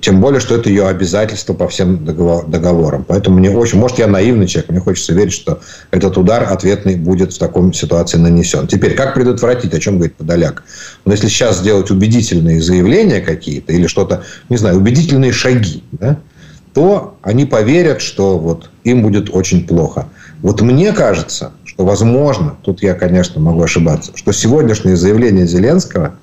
Тем 0.00 0.20
более, 0.20 0.40
что 0.40 0.56
это 0.56 0.70
ее 0.70 0.88
обязательство 0.88 1.52
по 1.52 1.68
всем 1.68 2.04
договорам. 2.04 3.04
Поэтому 3.04 3.38
мне 3.38 3.50
очень... 3.50 3.78
Может, 3.78 3.98
я 3.98 4.06
наивный 4.06 4.46
человек, 4.46 4.70
мне 4.70 4.80
хочется 4.80 5.12
верить, 5.12 5.34
что 5.34 5.60
этот 5.90 6.16
удар 6.16 6.50
ответный 6.50 6.96
будет 6.96 7.34
в 7.34 7.38
таком 7.38 7.74
ситуации 7.74 8.16
нанесен. 8.16 8.66
Теперь, 8.66 8.94
как 8.94 9.14
предотвратить, 9.14 9.74
о 9.74 9.80
чем 9.80 9.96
говорит 9.96 10.16
Подоляк? 10.16 10.64
Но 11.04 11.12
если 11.12 11.28
сейчас 11.28 11.58
сделать 11.58 11.90
убедительные 11.90 12.62
заявления 12.62 13.20
какие-то 13.20 13.74
или 13.74 13.86
что-то, 13.86 14.22
не 14.48 14.56
знаю, 14.56 14.78
убедительные 14.78 15.32
шаги, 15.32 15.84
да, 15.92 16.18
то 16.73 17.15
они 17.23 17.45
поверят, 17.45 18.01
что 18.01 18.37
вот 18.37 18.69
им 18.83 19.01
будет 19.01 19.29
очень 19.35 19.65
плохо. 19.67 20.05
Вот 20.41 20.61
мне 20.61 20.91
кажется, 20.93 21.51
что 21.63 21.85
возможно, 21.85 22.55
тут 22.61 22.83
я, 22.83 22.93
конечно, 22.93 23.41
могу 23.41 23.63
ошибаться, 23.63 24.11
что 24.15 24.31
сегодняшнее 24.31 24.95
заявление 24.95 25.47
Зеленского 25.47 26.13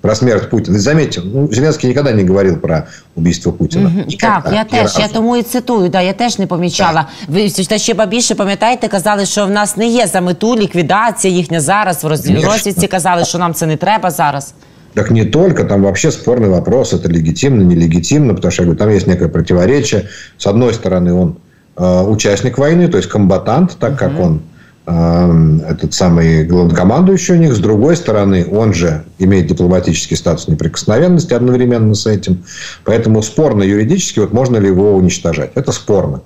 про 0.00 0.14
смерть 0.14 0.50
Путіна. 0.50 0.78
Заметьте, 0.78 1.20
ну, 1.24 1.48
Зеленський 1.52 1.88
ніколи 1.88 2.14
не 2.14 2.24
говорив 2.24 2.60
про 2.60 2.82
убийство 3.14 3.52
Путіна. 3.52 3.88
Mm 3.88 3.96
-hmm. 3.96 4.20
Так, 4.20 4.50
я 4.52 4.64
теж, 4.64 4.82
разу. 4.82 5.00
я 5.00 5.08
тому 5.08 5.36
і 5.36 5.42
цитую, 5.42 5.88
да, 5.88 6.00
я 6.00 6.12
теж 6.12 6.38
не 6.38 6.46
помічала. 6.46 7.06
Так. 7.20 7.28
Ви 7.28 7.50
та 7.50 7.78
ще 7.78 8.06
більше 8.06 8.34
пам'ятаєте, 8.34 8.88
казали, 8.88 9.26
що 9.26 9.46
в 9.46 9.50
нас 9.50 9.76
не 9.76 9.86
є 9.86 10.06
за 10.06 10.20
мету 10.20 10.56
ліквідація 10.56 11.34
їхня 11.34 11.60
зараз. 11.60 12.04
В 12.04 12.08
розвідці 12.44 12.86
казали, 12.86 13.24
що 13.24 13.38
нам 13.38 13.54
це 13.54 13.66
не 13.66 13.76
треба 13.76 14.10
зараз. 14.10 14.54
Так 14.93 15.09
не 15.09 15.23
только, 15.23 15.63
там 15.63 15.83
вообще 15.83 16.11
спорный 16.11 16.49
вопрос, 16.49 16.93
это 16.93 17.09
легитимно, 17.09 17.63
нелегитимно, 17.63 18.35
потому 18.35 18.51
что 18.51 18.63
я 18.63 18.65
говорю, 18.65 18.79
там 18.79 18.89
есть 18.89 19.07
некое 19.07 19.27
противоречие. 19.27 20.09
С 20.37 20.45
одной 20.45 20.73
стороны, 20.73 21.13
он 21.13 21.37
э, 21.77 22.03
участник 22.03 22.57
войны, 22.57 22.87
то 22.87 22.97
есть 22.97 23.09
комбатант, 23.09 23.77
так 23.79 23.97
как 23.97 24.19
он 24.19 24.41
э, 24.85 25.59
этот 25.69 25.95
самый 25.95 26.45
главнокомандующий 26.45 27.33
у 27.33 27.37
них. 27.37 27.55
С 27.55 27.59
другой 27.59 27.95
стороны, 27.95 28.45
он 28.45 28.73
же 28.73 29.03
имеет 29.17 29.47
дипломатический 29.47 30.15
статус 30.15 30.47
неприкосновенности 30.47 31.33
одновременно 31.33 31.95
с 31.95 32.05
этим. 32.05 32.43
Поэтому 32.83 33.23
спорно 33.23 33.63
юридически, 33.63 34.19
вот 34.19 34.31
можно 34.31 34.57
ли 34.57 34.67
его 34.67 34.93
уничтожать. 34.95 35.51
Это 35.55 35.71
спорно. 35.71 36.21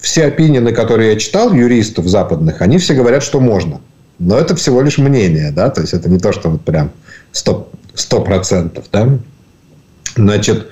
Все 0.00 0.24
опинины, 0.24 0.72
которые 0.72 1.12
я 1.12 1.18
читал, 1.18 1.52
юристов 1.52 2.06
западных, 2.08 2.62
они 2.62 2.78
все 2.78 2.94
говорят, 2.94 3.22
что 3.22 3.40
можно. 3.40 3.80
Но 4.18 4.38
это 4.38 4.56
всего 4.56 4.80
лишь 4.80 4.98
мнение, 4.98 5.52
да, 5.52 5.68
то 5.68 5.82
есть 5.82 5.92
это 5.92 6.08
не 6.08 6.18
то, 6.18 6.32
что 6.32 6.48
вот 6.48 6.62
прям 6.62 6.90
сто 7.36 8.20
процентов, 8.20 8.86
да? 8.92 9.18
Значит, 10.16 10.66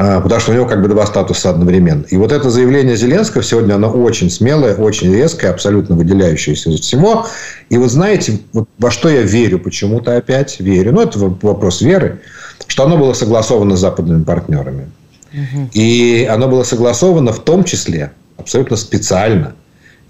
а, 0.00 0.20
потому 0.20 0.40
что 0.40 0.52
у 0.52 0.54
него 0.54 0.66
как 0.66 0.80
бы 0.80 0.86
два 0.86 1.06
статуса 1.06 1.50
одновременно. 1.50 2.04
И 2.08 2.16
вот 2.16 2.30
это 2.30 2.50
заявление 2.50 2.96
Зеленского 2.96 3.42
сегодня, 3.42 3.74
оно 3.74 3.90
очень 3.90 4.30
смелое, 4.30 4.76
очень 4.76 5.12
резкое, 5.12 5.48
абсолютно 5.48 5.96
выделяющееся 5.96 6.70
из 6.70 6.80
всего. 6.80 7.26
И 7.68 7.78
вы 7.78 7.88
знаете, 7.88 8.38
вот 8.52 8.68
во 8.78 8.92
что 8.92 9.08
я 9.08 9.22
верю 9.22 9.58
почему-то 9.58 10.16
опять, 10.16 10.60
верю, 10.60 10.92
ну, 10.92 11.02
это 11.02 11.18
вопрос 11.18 11.80
веры, 11.80 12.20
что 12.68 12.84
оно 12.84 12.96
было 12.96 13.12
согласовано 13.12 13.76
с 13.76 13.80
западными 13.80 14.22
партнерами. 14.22 14.88
Угу. 15.32 15.70
И 15.72 16.28
оно 16.30 16.46
было 16.46 16.62
согласовано 16.62 17.32
в 17.32 17.40
том 17.40 17.64
числе 17.64 18.12
абсолютно 18.36 18.76
специально 18.76 19.56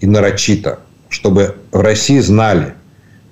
и 0.01 0.05
нарочито, 0.05 0.77
чтобы 1.09 1.55
в 1.71 1.81
России 1.81 2.19
знали, 2.19 2.75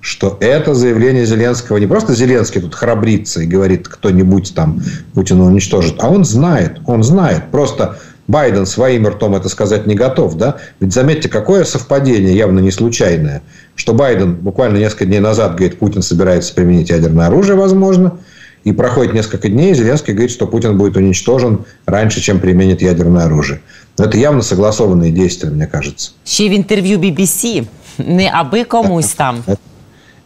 что 0.00 0.36
это 0.40 0.74
заявление 0.74 1.26
Зеленского 1.26 1.78
не 1.78 1.86
просто 1.86 2.14
Зеленский 2.14 2.60
тут 2.60 2.74
храбрится 2.74 3.42
и 3.42 3.46
говорит, 3.46 3.88
кто-нибудь 3.88 4.54
там 4.54 4.80
Путина 5.14 5.44
уничтожит, 5.44 5.96
а 5.98 6.08
он 6.08 6.24
знает, 6.24 6.78
он 6.86 7.02
знает. 7.02 7.50
Просто 7.50 7.98
Байден 8.28 8.66
своим 8.66 9.08
ртом 9.08 9.34
это 9.34 9.48
сказать 9.48 9.86
не 9.86 9.94
готов, 9.94 10.36
да? 10.36 10.58
Ведь 10.80 10.92
заметьте, 10.92 11.28
какое 11.28 11.64
совпадение, 11.64 12.36
явно 12.36 12.60
не 12.60 12.70
случайное, 12.70 13.42
что 13.74 13.94
Байден 13.94 14.34
буквально 14.34 14.76
несколько 14.76 15.06
дней 15.06 15.20
назад 15.20 15.56
говорит, 15.56 15.78
Путин 15.78 16.02
собирается 16.02 16.54
применить 16.54 16.90
ядерное 16.90 17.26
оружие, 17.26 17.56
возможно, 17.56 18.18
и 18.64 18.72
проходит 18.72 19.14
несколько 19.14 19.48
дней, 19.48 19.72
и 19.72 19.74
Зеленский 19.74 20.12
говорит, 20.12 20.30
что 20.30 20.46
Путин 20.46 20.76
будет 20.76 20.96
уничтожен 20.96 21.64
раньше, 21.86 22.20
чем 22.20 22.38
применит 22.38 22.82
ядерное 22.82 23.24
оружие. 23.24 23.60
Но 23.96 24.04
это 24.04 24.18
явно 24.18 24.42
согласованные 24.42 25.10
действия, 25.10 25.48
мне 25.48 25.66
кажется. 25.66 26.12
Ще 26.24 26.50
в 26.50 26.56
интервью 26.56 27.00
BBC, 27.00 27.66
не 27.96 28.30
аби 28.30 28.64
комусь 28.64 29.14
там. 29.14 29.42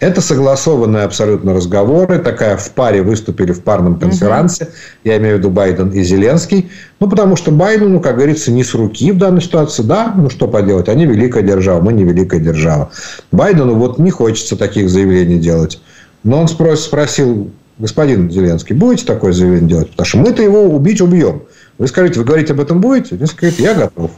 Это 0.02 0.20
согласованные 0.20 1.04
абсолютно 1.04 1.54
разговоры. 1.54 2.18
Такая 2.18 2.56
в 2.56 2.72
паре 2.72 3.02
выступили 3.02 3.52
в 3.52 3.62
парном 3.62 4.00
конференции. 4.00 4.64
Угу. 4.64 4.72
Я 5.04 5.18
имею 5.18 5.36
в 5.36 5.38
виду 5.38 5.50
Байден 5.50 5.90
и 5.90 6.02
Зеленский. 6.02 6.72
Ну, 6.98 7.08
потому 7.08 7.36
что 7.36 7.52
Байдену, 7.52 7.88
ну, 7.90 8.00
как 8.00 8.16
говорится, 8.16 8.50
не 8.50 8.64
с 8.64 8.74
руки 8.74 9.12
в 9.12 9.18
данной 9.18 9.40
ситуации. 9.40 9.84
Да, 9.84 10.12
ну, 10.16 10.28
что 10.28 10.48
поделать. 10.48 10.88
Они 10.88 11.06
великая 11.06 11.44
держава, 11.44 11.80
мы 11.80 11.92
не 11.92 12.02
великая 12.02 12.40
держава. 12.40 12.90
Байдену 13.30 13.76
вот 13.76 14.00
не 14.00 14.10
хочется 14.10 14.56
таких 14.56 14.90
заявлений 14.90 15.38
делать. 15.38 15.80
Но 16.24 16.40
он 16.40 16.48
спросил, 16.48 17.52
господин 17.78 18.28
Зеленский, 18.28 18.74
будете 18.74 19.06
такое 19.06 19.32
заявление 19.32 19.68
делать? 19.68 19.90
Потому 19.90 20.06
что 20.08 20.18
мы-то 20.18 20.42
его 20.42 20.64
убить 20.64 21.00
убьем. 21.00 21.42
Вы 21.78 21.86
скажите, 21.86 22.18
вы 22.18 22.24
говорить 22.24 22.50
об 22.50 22.58
этом 22.58 22.80
будете? 22.80 23.14
Зеленский 23.14 23.38
говорит, 23.38 23.60
я 23.60 23.74
готов. 23.74 24.10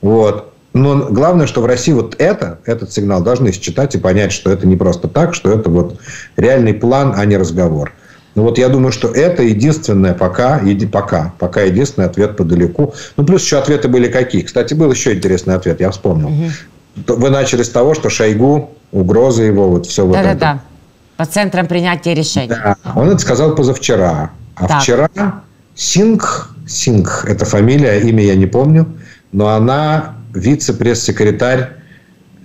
Вот. 0.00 0.53
Но 0.74 1.06
главное, 1.08 1.46
что 1.46 1.62
в 1.62 1.66
России 1.66 1.92
вот 1.92 2.16
это, 2.18 2.58
этот 2.66 2.92
сигнал 2.92 3.22
должны 3.22 3.52
считать 3.52 3.94
и 3.94 3.98
понять, 3.98 4.32
что 4.32 4.50
это 4.50 4.66
не 4.66 4.76
просто 4.76 5.06
так, 5.06 5.32
что 5.32 5.52
это 5.52 5.70
вот 5.70 6.00
реальный 6.36 6.74
план, 6.74 7.14
а 7.16 7.24
не 7.24 7.36
разговор. 7.36 7.92
Ну 8.34 8.42
вот 8.42 8.58
я 8.58 8.68
думаю, 8.68 8.90
что 8.90 9.08
это 9.08 9.44
единственное 9.44 10.14
пока, 10.14 10.58
еди, 10.58 10.86
пока, 10.86 11.32
пока 11.38 11.62
единственный 11.62 12.06
ответ 12.06 12.36
подалеку. 12.36 12.92
Ну 13.16 13.24
плюс 13.24 13.44
еще 13.44 13.58
ответы 13.58 13.86
были 13.86 14.08
какие. 14.08 14.42
Кстати, 14.42 14.74
был 14.74 14.90
еще 14.90 15.14
интересный 15.14 15.54
ответ, 15.54 15.80
я 15.80 15.92
вспомнил. 15.92 16.26
Угу. 16.26 17.14
Вы 17.16 17.30
начали 17.30 17.62
с 17.62 17.70
того, 17.70 17.94
что 17.94 18.10
Шойгу, 18.10 18.70
угрозы 18.90 19.44
его, 19.44 19.68
вот 19.70 19.86
все 19.86 20.04
вот 20.04 20.16
это. 20.16 20.24
Да-да-да, 20.24 20.60
по 21.16 21.24
центрам 21.24 21.68
принятия 21.68 22.14
решений. 22.14 22.48
Да, 22.48 22.76
он 22.96 23.08
это 23.08 23.18
сказал 23.18 23.54
позавчера. 23.54 24.32
А 24.56 24.66
так. 24.66 24.82
вчера 24.82 25.08
Сингх, 25.76 26.50
Сингх, 26.66 27.24
это 27.26 27.44
фамилия, 27.44 28.00
имя 28.00 28.24
я 28.24 28.34
не 28.34 28.46
помню, 28.46 28.86
но 29.30 29.48
она 29.48 30.16
вице-пресс-секретарь 30.34 31.70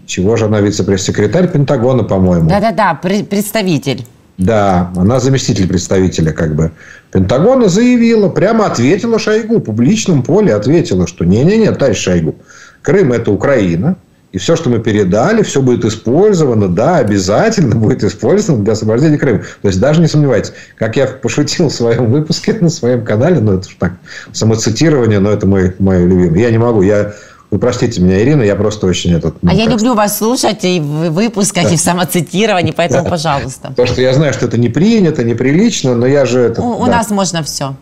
чего 0.10 0.36
же 0.38 0.46
она 0.46 0.60
вице-пресс-секретарь 0.60 1.52
Пентагона, 1.52 2.04
по-моему? 2.04 2.50
Да-да-да, 2.50 2.96
представитель. 2.96 4.06
Да, 4.40 4.92
она 4.96 5.20
заместитель 5.20 5.68
представителя 5.68 6.32
как 6.32 6.56
бы 6.56 6.72
Пентагона 7.12 7.68
заявила, 7.68 8.30
прямо 8.30 8.66
ответила 8.66 9.20
Шойгу, 9.20 9.58
в 9.58 9.62
публичном 9.62 10.24
поле 10.24 10.56
ответила, 10.56 11.06
что 11.06 11.26
не-не-не, 11.26 11.72
товарищ 11.74 12.00
Шойгу, 12.00 12.36
Крым– 12.82 13.12
это 13.14 13.32
Украина, 13.32 13.98
и 14.32 14.38
все, 14.38 14.56
что 14.56 14.70
мы 14.70 14.80
передали, 14.80 15.44
все 15.44 15.62
будет 15.62 15.86
использовано, 15.86 16.70
да, 16.70 16.98
обязательно 16.98 17.76
будет 17.76 18.04
использовано 18.04 18.64
для 18.64 18.74
освобождения 18.74 19.18
Крыма. 19.18 19.40
То 19.62 19.68
есть, 19.68 19.80
даже 19.80 20.02
не 20.02 20.08
сомневайтесь. 20.08 20.54
Как 20.76 20.96
я 20.96 21.08
пошутил 21.08 21.70
в 21.70 21.74
своем 21.74 22.12
выпуске 22.12 22.54
на 22.62 22.70
своем 22.70 23.04
канале, 23.04 23.42
ну, 23.42 23.58
это 23.58 23.68
так, 23.78 23.94
самоцитирование, 24.32 25.20
но 25.20 25.32
это 25.32 25.46
мой, 25.46 25.76
мой 25.80 26.06
любимый. 26.06 26.42
Я 26.42 26.52
не 26.52 26.58
могу, 26.58 26.82
я 26.82 27.14
вы 27.52 27.58
простите 27.58 28.00
меня, 28.00 28.22
Ирина, 28.22 28.44
я 28.44 28.56
просто 28.56 28.86
очень 28.86 29.12
этот... 29.14 29.42
Ну, 29.42 29.50
а 29.50 29.54
я 29.54 29.66
люблю 29.66 29.96
вас 29.96 30.20
слушать 30.20 30.64
и 30.64 30.80
в 30.80 31.10
выпусках, 31.10 31.64
да. 31.64 31.70
и 31.72 31.78
в 31.78 31.80
самоцитировании, 31.80 32.72
поэтому, 32.72 33.04
да. 33.04 33.10
пожалуйста. 33.10 33.70
Потому 33.70 33.88
что 33.88 34.02
я 34.02 34.14
знаю, 34.14 34.34
что 34.34 34.46
это 34.46 34.58
не 34.60 34.70
принято, 34.70 35.24
неприлично, 35.24 35.96
но 35.96 36.06
я 36.06 36.26
же... 36.26 36.42
Это, 36.42 36.62
у, 36.62 36.78
да. 36.78 36.84
у 36.84 36.86
нас 36.86 37.10
можно 37.10 37.42
все. 37.42 37.76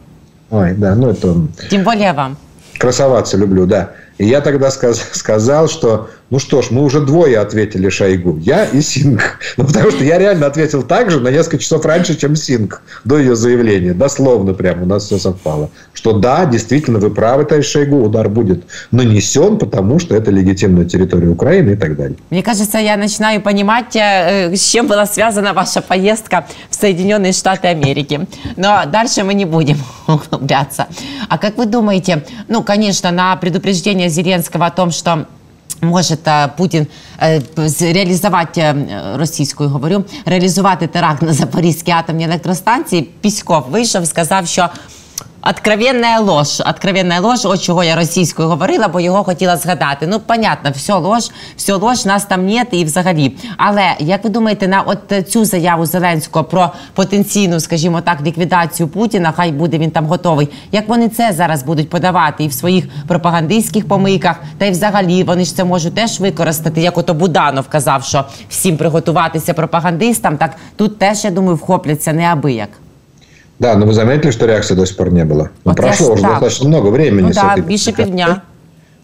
Ой, 0.52 0.74
да, 0.74 0.96
ну 0.96 1.10
это... 1.10 1.36
Тем 1.70 1.84
более 1.84 2.14
вам. 2.14 2.38
Красоваться 2.78 3.36
люблю, 3.36 3.66
да. 3.66 3.92
И 4.18 4.26
я 4.26 4.40
тогда 4.40 4.72
сказ, 4.72 5.02
сказал, 5.12 5.68
что 5.68 6.10
ну 6.30 6.40
что 6.40 6.62
ж, 6.62 6.72
мы 6.72 6.84
уже 6.84 7.00
двое 7.00 7.40
ответили 7.40 7.88
Шойгу. 7.88 8.38
Я 8.38 8.66
и 8.66 8.82
Синг. 8.82 9.40
Ну, 9.56 9.66
потому 9.66 9.92
что 9.92 10.04
я 10.04 10.18
реально 10.18 10.48
ответил 10.48 10.84
так 10.84 11.10
же 11.10 11.22
на 11.22 11.30
несколько 11.30 11.60
часов 11.60 11.86
раньше, 11.86 12.18
чем 12.18 12.36
Синг 12.36 12.82
до 13.06 13.18
ее 13.18 13.36
заявления. 13.36 13.94
Дословно 13.94 14.54
прямо 14.54 14.84
у 14.84 14.86
нас 14.86 15.06
все 15.06 15.20
совпало. 15.20 15.70
Что 15.94 16.12
да, 16.12 16.46
действительно, 16.46 17.00
вы 17.00 17.12
правы, 17.12 17.46
товарищ 17.46 17.68
Шойгу, 17.68 18.04
удар 18.04 18.28
будет 18.28 18.66
нанесен, 18.92 19.58
потому 19.58 20.00
что 20.00 20.16
это 20.16 20.30
легитимная 20.30 20.84
территория 20.84 21.30
Украины 21.30 21.72
и 21.72 21.76
так 21.76 21.96
далее. 21.96 22.18
Мне 22.30 22.44
кажется, 22.44 22.78
я 22.78 22.98
начинаю 22.98 23.42
понимать, 23.42 23.96
э, 23.96 24.54
с 24.54 24.70
чем 24.70 24.88
была 24.88 25.06
связана 25.06 25.54
ваша 25.54 25.82
поездка 25.82 26.46
в 26.70 26.76
Соединенные 26.76 27.32
Штаты 27.32 27.70
Америки. 27.70 28.28
Но 28.58 28.84
дальше 28.86 29.24
мы 29.24 29.34
не 29.34 29.46
будем 29.46 29.78
углубляться. 30.08 30.88
А 31.30 31.38
как 31.38 31.58
вы 31.58 31.68
думаете, 31.68 32.26
ну, 32.50 32.64
конечно, 32.64 33.12
на 33.12 33.36
предупреждение 33.38 34.10
Зеленского 34.10 34.66
о 34.66 34.72
том, 34.72 34.92
что 34.92 35.26
може 35.81 36.17
Путін 36.57 36.87
реалізувати 37.81 38.75
російською 39.15 39.69
говорю, 39.69 40.05
реалізувати 40.25 40.87
теракт 40.87 41.23
на 41.23 41.33
Запорізькій 41.33 41.93
атомній 41.93 42.25
електростанції. 42.25 43.03
Піськов 43.21 43.65
вийшов, 43.71 44.07
сказав, 44.07 44.47
що 44.47 44.69
Откровенная 45.50 46.20
ложь. 46.20 46.60
Откровенная 46.60 47.22
ложь, 47.22 47.46
от 47.46 47.62
чого 47.62 47.84
я 47.84 47.96
російською 47.96 48.48
говорила, 48.48 48.88
бо 48.88 49.00
його 49.00 49.24
хотіла 49.24 49.58
згадати. 49.58 50.08
Ну, 50.08 50.20
понятно, 50.20 50.72
все 50.72 50.94
ложь, 50.94 51.32
все 51.56 51.74
ложь, 51.74 52.06
нас 52.06 52.26
там 52.26 52.46
нет 52.46 52.68
і 52.72 52.84
взагалі. 52.84 53.36
Але 53.58 53.96
як 54.00 54.24
ви 54.24 54.30
думаєте, 54.30 54.68
на 54.68 54.82
от 54.82 55.30
цю 55.30 55.46
заяву 55.46 55.86
Зеленського 55.86 56.46
про 56.46 56.72
потенційну, 56.94 57.60
скажімо 57.60 58.02
так, 58.02 58.22
ліквідацію 58.22 58.88
Путіна, 58.88 59.34
хай 59.36 59.52
буде 59.52 59.78
він 59.78 59.92
там 59.92 60.06
готовий. 60.06 60.50
Як 60.72 60.90
вони 60.90 61.10
це 61.10 61.34
зараз 61.34 61.64
будуть 61.64 61.90
подавати 61.90 62.44
і 62.44 62.48
в 62.48 62.54
своїх 62.54 62.86
пропагандистських 63.08 63.88
помийках, 63.88 64.36
та 64.58 64.66
й 64.66 64.72
взагалі 64.72 65.24
вони 65.24 65.46
ж 65.46 65.56
це 65.56 65.64
можуть 65.64 65.96
теж 65.96 66.20
використати, 66.20 66.82
як 66.82 66.98
ото 66.98 67.14
Буданов 67.14 67.68
казав, 67.68 68.04
що 68.04 68.26
всім 68.50 68.78
приготуватися 68.78 69.54
пропагандистам. 69.54 70.38
Так 70.38 70.56
тут 70.76 71.00
теж 71.00 71.24
я 71.24 71.32
думаю 71.32 71.56
вхопляться 71.56 72.14
неабияк. 72.14 72.70
Да, 73.60 73.76
но 73.76 73.86
вы 73.86 73.94
заметили, 73.94 74.32
что 74.32 74.46
реакции 74.46 74.76
до 74.76 74.86
сих 74.86 74.98
пор 74.98 75.12
не 75.12 75.26
было? 75.26 75.50
Ну, 75.64 75.72
вот 75.72 75.78
прошло 75.78 76.14
уже 76.14 76.22
так. 76.22 76.32
достаточно 76.32 76.68
много 76.68 76.90
времени. 76.90 77.28
Ну, 77.28 77.34
да, 77.34 77.54
этой... 77.54 77.64
більше 77.64 77.92
півдня. 77.92 78.42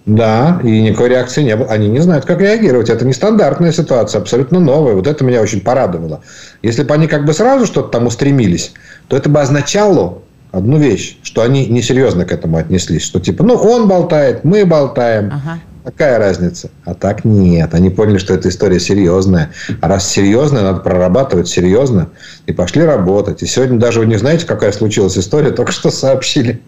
Да, 0.06 0.60
и 0.63 0.82
никакой 0.82 1.10
реакции 1.10 1.44
не 1.44 1.56
было. 1.56 1.68
Они 1.68 1.88
не 1.88 2.02
знают, 2.02 2.26
как 2.26 2.42
реагировать. 2.42 2.89
Это 2.89 3.06
нестандартная 3.06 3.72
ситуация, 3.72 4.20
абсолютно 4.20 4.60
новая. 4.60 4.96
Вот 4.96 5.08
это 5.08 5.24
меня 5.24 5.42
очень 5.42 5.62
порадовало. 5.62 6.22
Если 6.62 6.84
бы 6.84 6.94
они 6.94 7.08
как 7.08 7.26
бы 7.26 7.34
сразу 7.34 7.66
что-то 7.66 7.88
там 7.88 8.08
устремились, 8.08 8.74
то 9.08 9.16
это 9.16 9.30
бы 9.30 9.39
означало 9.39 10.20
одну 10.52 10.78
вещь, 10.78 11.18
что 11.24 11.42
они 11.42 11.68
несерьезно 11.68 12.26
к 12.26 12.34
этому 12.34 12.58
отнеслись. 12.58 13.04
Что 13.04 13.20
типа, 13.22 13.44
ну, 13.44 13.56
он 13.56 13.88
болтает, 13.88 14.44
мы 14.44 14.66
болтаем. 14.66 15.28
Ага. 15.28 15.60
Какая 15.84 16.17
разница? 16.17 16.69
А 16.86 16.93
так 16.93 17.26
нет. 17.26 17.74
Они 17.74 17.89
поняли, 17.89 18.17
что 18.17 18.34
эта 18.34 18.48
история 18.48 18.80
серьезная. 18.80 19.52
А 19.82 19.88
раз 19.89 20.10
серьезная, 20.10 20.63
надо 20.63 20.80
прорабатывать 20.80 21.50
серьезно. 21.50 22.10
И 22.46 22.54
пошли 22.54 22.84
работать. 22.84 23.43
И 23.43 23.46
сегодня 23.46 23.78
даже 23.80 24.00
вы 24.00 24.06
не 24.06 24.17
знаете, 24.17 24.46
какая 24.46 24.72
случилась 24.72 25.17
история, 25.17 25.52
только 25.52 25.74
что 25.74 25.91
сообщили. 25.91 26.62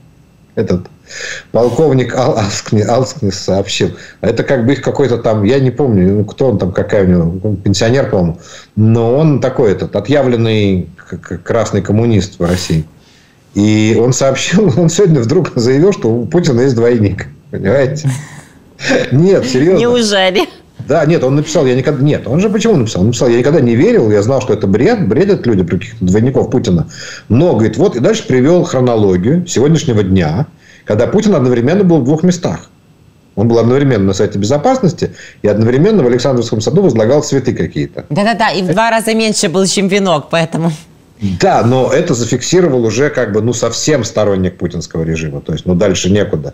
Этот 0.56 0.88
полковник 1.52 2.16
Ал 2.16 2.38
Алскнис, 2.38 2.88
Алскнис 2.88 3.40
сообщил. 3.40 3.92
Это 4.22 4.44
как 4.44 4.66
бы 4.66 4.74
их 4.74 4.82
какой-то 4.82 5.18
там, 5.18 5.44
я 5.44 5.60
не 5.60 5.72
помню, 5.72 6.18
ну, 6.18 6.26
кто 6.26 6.50
он 6.50 6.58
там, 6.58 6.72
какая 6.72 7.04
у 7.04 7.08
него, 7.08 7.56
пенсионер, 7.58 8.10
по-моему. 8.10 8.40
Но 8.76 9.16
он 9.16 9.42
такой 9.42 9.72
этот, 9.72 9.96
отъявленный 9.96 10.90
красный 11.44 11.82
коммунист 11.82 12.40
в 12.40 12.44
России. 12.44 12.86
И 13.54 13.98
он 14.00 14.14
сообщил, 14.14 14.74
он 14.78 14.90
сегодня 14.90 15.22
вдруг 15.22 15.52
заявил, 15.56 15.94
что 15.94 16.10
у 16.10 16.26
Путина 16.26 16.62
есть 16.62 16.76
двойник. 16.76 17.28
Понимаете? 17.52 18.10
Нет, 19.12 19.46
серьезно. 19.46 19.80
Неужели? 19.80 20.42
Да, 20.88 21.06
нет, 21.06 21.24
он 21.24 21.36
написал, 21.36 21.66
я 21.66 21.76
никогда... 21.76 22.04
Нет, 22.04 22.28
он 22.28 22.40
же 22.40 22.50
почему 22.50 22.76
написал? 22.76 23.02
Он 23.02 23.08
написал, 23.08 23.28
я 23.30 23.40
никогда 23.40 23.60
не 23.60 23.76
верил, 23.76 24.12
я 24.12 24.22
знал, 24.22 24.42
что 24.42 24.54
это 24.54 24.68
бред, 24.68 25.08
бредят 25.08 25.48
люди 25.48 25.64
про 25.64 25.78
каких-то 25.78 26.06
двойников 26.06 26.52
Путина. 26.52 26.88
Но, 27.28 27.54
говорит, 27.54 27.78
вот, 27.78 27.96
и 27.96 28.00
дальше 28.00 28.28
привел 28.28 28.64
хронологию 28.64 29.48
сегодняшнего 29.48 30.04
дня, 30.04 30.48
когда 30.84 31.08
Путин 31.08 31.34
одновременно 31.34 31.84
был 31.84 32.00
в 32.00 32.04
двух 32.04 32.24
местах. 32.24 32.70
Он 33.36 33.48
был 33.48 33.60
одновременно 33.60 34.06
на 34.06 34.14
сайте 34.14 34.40
безопасности 34.40 35.12
и 35.42 35.48
одновременно 35.48 36.04
в 36.04 36.08
Александровском 36.08 36.62
саду 36.62 36.82
возлагал 36.82 37.22
цветы 37.22 37.54
какие-то. 37.54 38.06
Да-да-да, 38.10 38.52
и 38.52 38.62
в 38.62 38.68
два 38.68 38.90
раза 38.90 39.14
меньше 39.14 39.50
был, 39.50 39.66
чем 39.66 39.88
венок, 39.88 40.28
поэтому... 40.30 40.72
Да, 41.22 41.64
но 41.64 41.92
это 41.92 42.14
зафиксировал 42.14 42.84
уже 42.84 43.10
как 43.10 43.32
бы, 43.32 43.42
ну, 43.42 43.54
совсем 43.54 44.04
сторонник 44.04 44.58
путинского 44.58 45.04
режима. 45.04 45.40
То 45.40 45.54
есть, 45.54 45.66
ну, 45.66 45.74
дальше 45.74 46.12
некуда. 46.12 46.54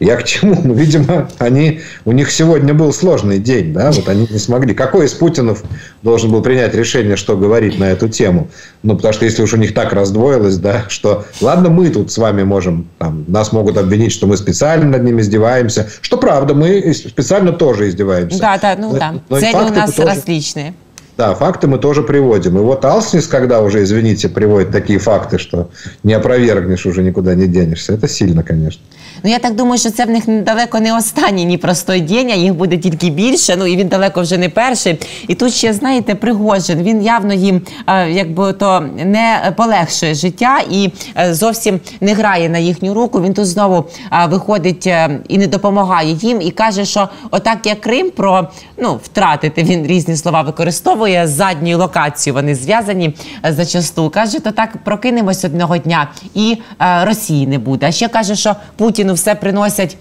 Я 0.00 0.16
к 0.16 0.24
чему? 0.24 0.60
Ну, 0.62 0.74
видимо, 0.74 1.28
они, 1.38 1.80
у 2.04 2.12
них 2.12 2.30
сегодня 2.32 2.74
был 2.74 2.92
сложный 2.92 3.38
день, 3.38 3.72
да, 3.72 3.92
вот 3.92 4.08
они 4.08 4.26
не 4.28 4.38
смогли. 4.38 4.74
Какой 4.74 5.06
из 5.06 5.12
Путинов 5.12 5.62
должен 6.02 6.30
был 6.30 6.42
принять 6.42 6.74
решение, 6.74 7.16
что 7.16 7.36
говорить 7.36 7.78
на 7.78 7.84
эту 7.84 8.08
тему? 8.08 8.48
Ну, 8.82 8.96
потому 8.96 9.14
что 9.14 9.24
если 9.24 9.42
уж 9.42 9.52
у 9.54 9.56
них 9.56 9.74
так 9.74 9.92
раздвоилось, 9.92 10.56
да, 10.58 10.84
что, 10.88 11.24
ладно, 11.40 11.70
мы 11.70 11.88
тут 11.90 12.10
с 12.10 12.18
вами 12.18 12.42
можем, 12.42 12.88
там, 12.98 13.24
нас 13.28 13.52
могут 13.52 13.78
обвинить, 13.78 14.12
что 14.12 14.26
мы 14.26 14.36
специально 14.36 14.86
над 14.86 15.04
ними 15.04 15.20
издеваемся, 15.20 15.88
что 16.00 16.16
правда, 16.16 16.54
мы 16.54 16.92
специально 16.94 17.52
тоже 17.52 17.88
издеваемся. 17.88 18.40
Да, 18.40 18.58
да, 18.58 18.76
ну 18.76 18.92
но, 18.92 18.98
да. 18.98 19.14
Но 19.28 19.40
Цели 19.40 19.54
у 19.54 19.74
нас 19.74 19.92
тоже... 19.92 20.08
различные. 20.08 20.74
Да, 21.16 21.34
факты 21.34 21.66
мы 21.66 21.78
тоже 21.78 22.02
приводим. 22.02 22.58
И 22.58 22.60
вот 22.60 22.84
Алснис, 22.84 23.26
когда 23.26 23.60
уже, 23.60 23.82
извините, 23.82 24.28
приводит 24.28 24.70
такие 24.70 24.98
факты, 24.98 25.38
что 25.38 25.70
не 26.02 26.14
опровергнешь, 26.14 26.86
уже 26.86 27.02
никуда 27.02 27.34
не 27.34 27.46
денешься, 27.46 27.92
это 27.92 28.08
сильно, 28.08 28.42
конечно. 28.42 28.82
Ну 29.22 29.30
я 29.30 29.38
так 29.38 29.54
думаю, 29.54 29.78
що 29.78 29.90
це 29.90 30.04
в 30.04 30.10
них 30.10 30.42
далеко 30.42 30.80
не 30.80 30.96
останній 30.96 31.44
ні 31.44 31.58
простой 31.58 32.00
день, 32.00 32.30
а 32.30 32.34
їх 32.34 32.54
буде 32.54 32.78
тільки 32.78 33.10
більше. 33.10 33.56
Ну 33.56 33.66
і 33.66 33.76
він 33.76 33.88
далеко 33.88 34.22
вже 34.22 34.38
не 34.38 34.48
перший. 34.48 34.98
І 35.28 35.34
тут 35.34 35.54
ще 35.54 35.72
знаєте, 35.72 36.14
Пригожин 36.14 36.82
він 36.82 37.02
явно 37.02 37.34
їм 37.34 37.62
якби 38.08 38.52
то 38.52 38.80
не 39.04 39.52
полегшує 39.56 40.14
життя 40.14 40.58
і 40.70 40.90
зовсім 41.30 41.80
не 42.00 42.14
грає 42.14 42.48
на 42.48 42.58
їхню 42.58 42.94
руку. 42.94 43.22
Він 43.22 43.34
тут 43.34 43.46
знову 43.46 43.84
виходить 44.28 44.86
е, 44.86 45.20
і 45.28 45.38
не 45.38 45.46
допомагає 45.46 46.12
їм, 46.12 46.40
і 46.40 46.50
каже, 46.50 46.84
що 46.84 47.08
отак 47.30 47.66
як 47.66 47.80
Крим 47.80 48.10
про 48.10 48.48
ну 48.78 49.00
втратити 49.02 49.62
він 49.62 49.86
різні 49.86 50.16
слова 50.16 50.42
використовує 50.42 51.26
з 51.26 51.56
локацією. 51.74 52.34
Вони 52.34 52.54
зв'язані 52.54 53.16
е, 53.46 53.52
зачасту. 53.52 54.10
Каже, 54.10 54.40
то 54.40 54.50
так 54.50 54.84
прокинемось 54.84 55.44
одного 55.44 55.78
дня, 55.78 56.08
і 56.34 56.58
е, 56.80 57.04
Росії 57.04 57.46
не 57.46 57.58
буде. 57.58 57.86
А 57.86 57.92
ще 57.92 58.08
каже, 58.08 58.36
що 58.36 58.56
Путін 58.76 59.09
Путіну 59.10 59.14
все 59.14 59.34
приносять. 59.34 59.96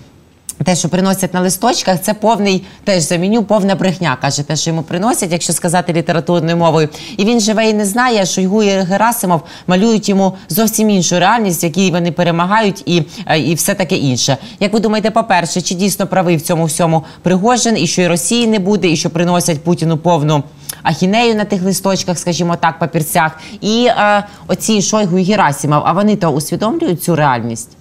Те, 0.66 0.76
що 0.76 0.90
приносять 0.90 1.34
на 1.34 1.42
листочках, 1.42 2.02
це 2.02 2.14
повний 2.14 2.66
теж 2.84 3.04
заміню, 3.04 3.44
повна 3.44 3.76
брехня. 3.76 4.18
Каже, 4.22 4.44
те, 4.44 4.56
що 4.56 4.70
йому 4.70 4.84
приносять, 4.84 5.32
якщо 5.32 5.54
сказати 5.54 5.94
літературною 5.94 6.58
мовою. 6.58 6.90
І 7.18 7.26
він 7.26 7.40
живе 7.40 7.70
і 7.70 7.74
не 7.74 7.86
знає, 7.86 8.26
Шойгу 8.26 8.64
і 8.64 8.70
Герасимов 8.70 9.42
малюють 9.68 10.10
йому 10.10 10.34
зовсім 10.50 10.90
іншу 10.90 11.20
реальність, 11.20 11.64
в 11.64 11.66
якій 11.66 11.92
вони 11.92 12.12
перемагають, 12.12 12.84
і 12.86 13.04
е, 13.26 13.40
і 13.40 13.56
все 13.56 13.74
таке 13.74 13.96
інше. 13.96 14.38
Як 14.60 14.74
ви 14.74 14.80
думаєте, 14.80 15.12
по-перше, 15.12 15.62
чи 15.62 15.76
дійсно 15.76 16.08
правий 16.08 16.38
в 16.38 16.42
цьому 16.42 16.66
всьому 16.66 17.04
Пригожин, 17.22 17.78
і 17.78 17.88
що 17.88 18.02
і 18.02 18.08
Росії 18.08 18.48
не 18.48 18.60
буде, 18.60 18.90
і 18.90 18.96
що 18.96 19.10
приносять 19.10 19.64
Путіну 19.64 19.98
повну 19.98 20.44
ахінею 20.84 21.36
на 21.36 21.46
тих 21.46 21.64
листочках, 21.64 22.20
скажімо 22.20 22.56
так, 22.56 22.80
папірцях, 22.80 23.32
і 23.62 23.86
е, 23.86 24.24
оці 24.48 24.82
Шойгу 24.82 25.18
і 25.18 25.24
Герасимов, 25.24 25.82
а 25.86 25.92
вони 25.92 26.16
то 26.16 26.30
усвідомлюють 26.30 27.04
цю 27.04 27.16
реальність. 27.16 27.79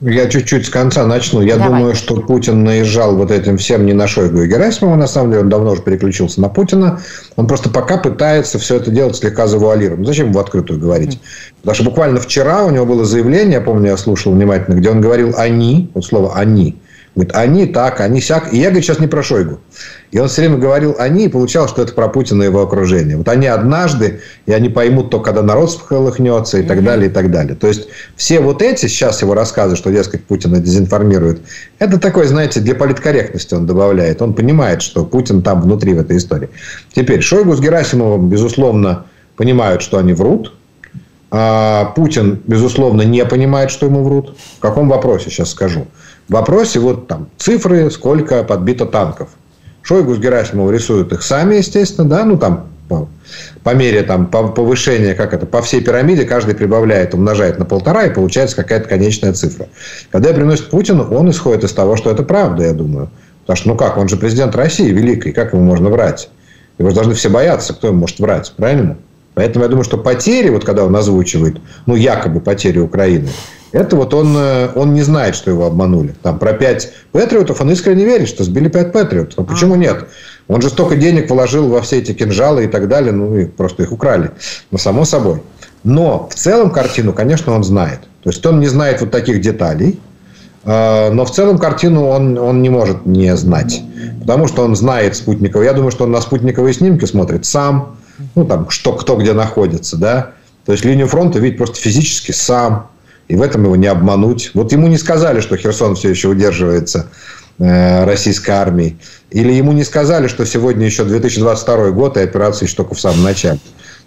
Я 0.00 0.28
чуть-чуть 0.28 0.66
с 0.66 0.70
конца 0.70 1.04
начну. 1.06 1.40
Я 1.42 1.56
Давай. 1.56 1.80
думаю, 1.80 1.94
что 1.96 2.20
Путин 2.20 2.62
наезжал 2.62 3.16
вот 3.16 3.32
этим 3.32 3.56
всем 3.56 3.84
не 3.84 3.92
на 3.92 4.06
Шойгу 4.06 4.42
и 4.42 4.46
Герасимова, 4.46 4.94
на 4.94 5.08
самом 5.08 5.30
деле. 5.30 5.42
Он 5.42 5.48
давно 5.48 5.72
уже 5.72 5.82
переключился 5.82 6.40
на 6.40 6.48
Путина. 6.48 7.00
Он 7.34 7.48
просто 7.48 7.68
пока 7.68 7.96
пытается 7.98 8.60
все 8.60 8.76
это 8.76 8.92
делать 8.92 9.16
слегка 9.16 9.48
завуалированно. 9.48 10.06
Зачем 10.06 10.32
в 10.32 10.38
открытую 10.38 10.78
говорить? 10.78 11.20
Потому 11.62 11.74
что 11.74 11.84
буквально 11.84 12.20
вчера 12.20 12.64
у 12.64 12.70
него 12.70 12.86
было 12.86 13.04
заявление, 13.04 13.54
я 13.54 13.60
помню, 13.60 13.90
я 13.90 13.96
слушал 13.96 14.32
внимательно, 14.32 14.76
где 14.76 14.90
он 14.90 15.00
говорил 15.00 15.34
«они», 15.36 15.90
вот 15.94 16.04
слово 16.04 16.36
«они», 16.36 16.76
Говорит, 17.18 17.34
они 17.34 17.66
так, 17.66 17.98
они 17.98 18.20
сяк. 18.20 18.52
И 18.52 18.58
я, 18.58 18.66
говорит, 18.66 18.84
сейчас 18.84 19.00
не 19.00 19.08
про 19.08 19.24
Шойгу. 19.24 19.58
И 20.12 20.20
он 20.20 20.28
все 20.28 20.42
время 20.42 20.56
говорил 20.56 20.94
они, 21.00 21.24
и 21.24 21.28
получалось, 21.28 21.72
что 21.72 21.82
это 21.82 21.92
про 21.92 22.06
Путина 22.06 22.44
и 22.44 22.46
его 22.46 22.62
окружение. 22.62 23.16
Вот 23.16 23.28
они 23.28 23.48
однажды, 23.48 24.20
и 24.46 24.52
они 24.52 24.68
поймут 24.68 25.10
то, 25.10 25.18
когда 25.18 25.42
народ 25.42 25.68
всколыхнется, 25.68 26.58
и 26.58 26.62
так 26.62 26.84
далее, 26.84 27.10
и 27.10 27.12
так 27.12 27.32
далее. 27.32 27.56
То 27.56 27.66
есть, 27.66 27.88
все 28.14 28.38
вот 28.38 28.62
эти 28.62 28.86
сейчас 28.86 29.20
его 29.20 29.34
рассказы, 29.34 29.74
что, 29.74 29.90
дескать, 29.90 30.22
Путина 30.26 30.60
дезинформирует, 30.60 31.40
это 31.80 31.98
такой, 31.98 32.28
знаете, 32.28 32.60
для 32.60 32.76
политкорректности 32.76 33.52
он 33.52 33.66
добавляет. 33.66 34.22
Он 34.22 34.32
понимает, 34.32 34.80
что 34.80 35.04
Путин 35.04 35.42
там 35.42 35.60
внутри 35.60 35.94
в 35.94 35.98
этой 35.98 36.18
истории. 36.18 36.50
Теперь, 36.94 37.20
Шойгу 37.20 37.56
с 37.56 37.60
Герасимовым, 37.60 38.28
безусловно, 38.28 39.06
понимают, 39.36 39.82
что 39.82 39.98
они 39.98 40.12
врут. 40.12 40.54
А 41.32 41.86
Путин, 41.96 42.40
безусловно, 42.46 43.02
не 43.02 43.24
понимает, 43.24 43.72
что 43.72 43.86
ему 43.86 44.04
врут. 44.04 44.36
В 44.58 44.60
каком 44.60 44.88
вопросе, 44.88 45.30
сейчас 45.30 45.50
скажу. 45.50 45.88
В 46.28 46.32
вопросе 46.32 46.78
вот 46.78 47.08
там 47.08 47.28
цифры, 47.38 47.90
сколько 47.90 48.44
подбито 48.44 48.84
танков. 48.84 49.30
Шойгу 49.82 50.14
с 50.14 50.18
Герасимовым 50.18 50.74
рисуют 50.74 51.12
их 51.12 51.22
сами, 51.22 51.56
естественно, 51.56 52.06
да, 52.06 52.24
ну 52.24 52.36
там 52.36 52.66
по, 52.88 53.08
по 53.62 53.74
мере 53.74 54.02
там 54.02 54.26
повышения, 54.26 55.14
как 55.14 55.32
это, 55.32 55.46
по 55.46 55.62
всей 55.62 55.80
пирамиде 55.82 56.24
каждый 56.24 56.54
прибавляет, 56.54 57.14
умножает 57.14 57.58
на 57.58 57.64
полтора, 57.64 58.04
и 58.04 58.14
получается 58.14 58.56
какая-то 58.56 58.88
конечная 58.88 59.32
цифра. 59.32 59.68
Когда 60.10 60.32
приносит 60.34 60.68
Путину, 60.68 61.04
он 61.10 61.30
исходит 61.30 61.64
из 61.64 61.72
того, 61.72 61.96
что 61.96 62.10
это 62.10 62.22
правда, 62.22 62.64
я 62.64 62.72
думаю. 62.72 63.10
Потому 63.42 63.56
что, 63.56 63.68
ну 63.68 63.76
как, 63.76 63.96
он 63.96 64.08
же 64.08 64.18
президент 64.18 64.54
России 64.54 64.90
великий, 64.90 65.32
как 65.32 65.54
ему 65.54 65.62
можно 65.62 65.88
врать? 65.88 66.28
Его 66.78 66.90
же 66.90 66.94
должны 66.94 67.14
все 67.14 67.30
бояться, 67.30 67.72
кто 67.72 67.88
ему 67.88 68.00
может 68.00 68.18
врать, 68.18 68.52
правильно? 68.56 68.98
Поэтому 69.38 69.66
я 69.66 69.68
думаю, 69.68 69.84
что 69.84 69.98
потери, 69.98 70.48
вот 70.48 70.64
когда 70.64 70.84
он 70.84 70.96
озвучивает, 70.96 71.58
ну, 71.86 71.94
якобы 71.94 72.40
потери 72.40 72.80
Украины, 72.80 73.28
это 73.70 73.94
вот 73.94 74.12
он, 74.12 74.34
э, 74.36 74.70
он 74.74 74.94
не 74.94 75.02
знает, 75.02 75.36
что 75.36 75.48
его 75.48 75.64
обманули. 75.64 76.12
Там 76.24 76.40
про 76.40 76.54
пять 76.54 76.90
патриотов 77.12 77.60
он 77.60 77.70
искренне 77.70 78.04
верит, 78.04 78.26
что 78.26 78.42
сбили 78.42 78.68
пять 78.68 78.90
патриотов. 78.90 79.38
А 79.38 79.44
почему 79.44 79.76
нет? 79.76 80.08
Он 80.48 80.60
же 80.60 80.68
столько 80.68 80.96
денег 80.96 81.30
вложил 81.30 81.68
во 81.68 81.80
все 81.82 81.98
эти 81.98 82.14
кинжалы 82.14 82.64
и 82.64 82.66
так 82.66 82.88
далее, 82.88 83.12
ну, 83.12 83.36
и 83.36 83.44
просто 83.44 83.84
их 83.84 83.92
украли. 83.92 84.32
Ну, 84.72 84.78
само 84.78 85.04
собой. 85.04 85.40
Но 85.84 86.28
в 86.28 86.34
целом 86.34 86.72
картину, 86.72 87.12
конечно, 87.12 87.54
он 87.54 87.62
знает. 87.62 88.00
То 88.24 88.30
есть, 88.30 88.44
он 88.44 88.58
не 88.58 88.66
знает 88.66 89.00
вот 89.00 89.12
таких 89.12 89.40
деталей, 89.40 90.00
э, 90.64 91.10
но 91.12 91.24
в 91.24 91.30
целом 91.30 91.58
картину 91.58 92.08
он, 92.08 92.36
он 92.38 92.60
не 92.60 92.70
может 92.70 93.06
не 93.06 93.36
знать. 93.36 93.84
Потому 94.20 94.48
что 94.48 94.64
он 94.64 94.74
знает 94.74 95.14
спутниковые. 95.14 95.68
Я 95.68 95.74
думаю, 95.74 95.92
что 95.92 96.06
он 96.06 96.10
на 96.10 96.20
спутниковые 96.20 96.74
снимки 96.74 97.04
смотрит 97.04 97.46
сам 97.46 97.97
ну, 98.38 98.44
там, 98.44 98.70
что, 98.70 98.92
кто 98.92 99.16
где 99.16 99.32
находится, 99.32 99.96
да. 99.96 100.30
То 100.64 100.72
есть, 100.72 100.84
линию 100.84 101.08
фронта 101.08 101.40
видит 101.40 101.58
просто 101.58 101.76
физически 101.80 102.32
сам. 102.32 102.88
И 103.26 103.36
в 103.36 103.42
этом 103.42 103.64
его 103.64 103.76
не 103.76 103.88
обмануть. 103.88 104.52
Вот 104.54 104.72
ему 104.72 104.86
не 104.86 104.96
сказали, 104.96 105.40
что 105.40 105.56
Херсон 105.56 105.96
все 105.96 106.08
еще 106.08 106.28
удерживается 106.28 107.08
э, 107.58 108.04
российской 108.04 108.52
армией. 108.52 108.96
Или 109.30 109.52
ему 109.52 109.72
не 109.72 109.84
сказали, 109.84 110.28
что 110.28 110.46
сегодня 110.46 110.86
еще 110.86 111.04
2022 111.04 111.90
год, 111.90 112.16
и 112.16 112.20
операция 112.20 112.66
еще 112.66 112.76
только 112.76 112.94
в 112.94 113.00
самом 113.00 113.24
начале. 113.24 113.58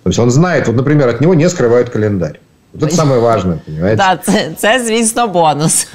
То 0.04 0.10
есть, 0.10 0.20
он 0.20 0.32
знает, 0.32 0.68
вот, 0.68 0.78
например, 0.78 1.10
от 1.10 1.20
него 1.20 1.34
не 1.34 1.50
скрывают 1.50 1.90
календарь. 1.90 2.40
Вот 2.74 2.84
это 2.84 2.96
самое 2.96 3.20
важное, 3.20 3.60
понимаете? 3.66 3.98
Да, 3.98 4.18
це, 4.18 4.52
це 4.58 4.86
звісно, 4.86 5.28
бонус. 5.28 5.88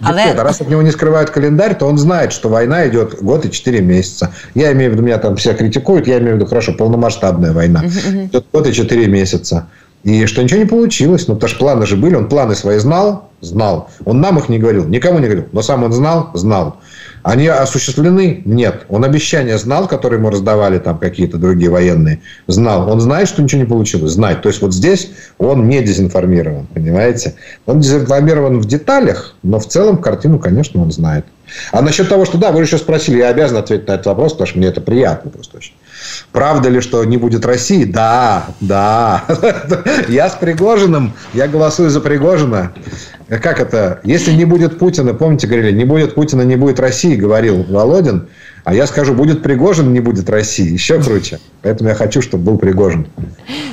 Але... 0.00 0.24
Нет, 0.26 0.40
раз 0.40 0.60
от 0.60 0.68
него 0.68 0.82
не 0.82 0.90
скрывают 0.90 1.30
календарь, 1.30 1.76
то 1.76 1.86
он 1.86 1.98
знает, 1.98 2.32
что 2.32 2.48
война 2.48 2.86
идет 2.88 3.22
год 3.22 3.44
и 3.46 3.50
четыре 3.50 3.80
месяца. 3.80 4.32
Я 4.54 4.72
имею 4.72 4.90
в 4.90 4.94
виду, 4.94 5.02
меня 5.02 5.18
там 5.18 5.36
все 5.36 5.54
критикуют, 5.54 6.06
я 6.06 6.18
имею 6.18 6.34
в 6.34 6.36
виду, 6.36 6.46
хорошо, 6.46 6.72
полномасштабная 6.72 7.52
война. 7.52 7.84
Идет 7.84 8.46
год 8.52 8.66
и 8.66 8.72
четыре 8.72 9.06
месяца. 9.06 9.66
И 10.04 10.26
что 10.26 10.42
ничего 10.42 10.60
не 10.60 10.66
получилось. 10.66 11.26
Ну, 11.28 11.34
потому 11.34 11.48
что 11.48 11.58
планы 11.58 11.86
же 11.86 11.96
были. 11.96 12.14
Он 12.14 12.28
планы 12.28 12.54
свои 12.54 12.78
знал? 12.78 13.30
Знал. 13.40 13.88
Он 14.04 14.20
нам 14.20 14.38
их 14.38 14.50
не 14.50 14.58
говорил, 14.58 14.84
никому 14.86 15.18
не 15.18 15.26
говорил. 15.26 15.46
Но 15.52 15.62
сам 15.62 15.82
он 15.82 15.92
знал? 15.92 16.30
Знал. 16.34 16.76
Они 17.24 17.46
осуществлены? 17.46 18.42
Нет. 18.44 18.84
Он 18.90 19.02
обещания 19.02 19.56
знал, 19.56 19.88
которые 19.88 20.18
ему 20.18 20.28
раздавали 20.28 20.78
там 20.78 20.98
какие-то 20.98 21.38
другие 21.38 21.70
военные? 21.70 22.20
Знал. 22.48 22.90
Он 22.90 23.00
знает, 23.00 23.28
что 23.28 23.42
ничего 23.42 23.62
не 23.62 23.66
получилось? 23.66 24.12
Знает. 24.12 24.42
То 24.42 24.50
есть, 24.50 24.60
вот 24.60 24.74
здесь 24.74 25.10
он 25.38 25.66
не 25.66 25.80
дезинформирован, 25.82 26.66
понимаете? 26.66 27.34
Он 27.64 27.80
дезинформирован 27.80 28.60
в 28.60 28.66
деталях, 28.66 29.36
но 29.42 29.58
в 29.58 29.66
целом 29.66 30.02
картину, 30.02 30.38
конечно, 30.38 30.82
он 30.82 30.92
знает. 30.92 31.24
А 31.72 31.80
насчет 31.80 32.10
того, 32.10 32.26
что 32.26 32.36
да, 32.36 32.52
вы 32.52 32.60
еще 32.60 32.76
спросили, 32.76 33.18
я 33.18 33.28
обязан 33.28 33.56
ответить 33.56 33.88
на 33.88 33.92
этот 33.92 34.04
вопрос, 34.04 34.32
потому 34.32 34.48
что 34.48 34.58
мне 34.58 34.68
это 34.68 34.82
приятно 34.82 35.30
просто 35.30 35.56
очень. 35.56 35.72
Правда 36.32 36.68
ли, 36.68 36.80
что 36.80 37.04
не 37.04 37.16
будет 37.16 37.46
России? 37.46 37.84
Да, 37.84 38.46
да. 38.60 39.24
Я 40.08 40.28
с 40.28 40.34
Пригожиным, 40.34 41.12
я 41.32 41.48
голосую 41.48 41.90
за 41.90 42.00
Пригожина. 42.00 42.72
Как 43.28 43.60
это? 43.60 44.00
Если 44.04 44.32
не 44.32 44.44
будет 44.44 44.78
Путина, 44.78 45.14
помните, 45.14 45.46
говорили, 45.46 45.72
не 45.72 45.84
будет 45.84 46.14
Путина, 46.14 46.42
не 46.42 46.56
будет 46.56 46.78
России, 46.80 47.16
говорил 47.16 47.64
Володин. 47.64 48.28
А 48.64 48.72
я 48.72 48.86
скажу, 48.86 49.14
будет 49.14 49.42
Пригожин, 49.42 49.92
не 49.92 50.00
будет 50.00 50.30
России. 50.30 50.72
Еще 50.72 51.00
круче. 51.02 51.38
Поэтому 51.62 51.88
я 51.88 51.94
хочу, 51.94 52.22
щоб 52.22 52.40
був 52.40 52.58
Пригожин. 52.58 53.06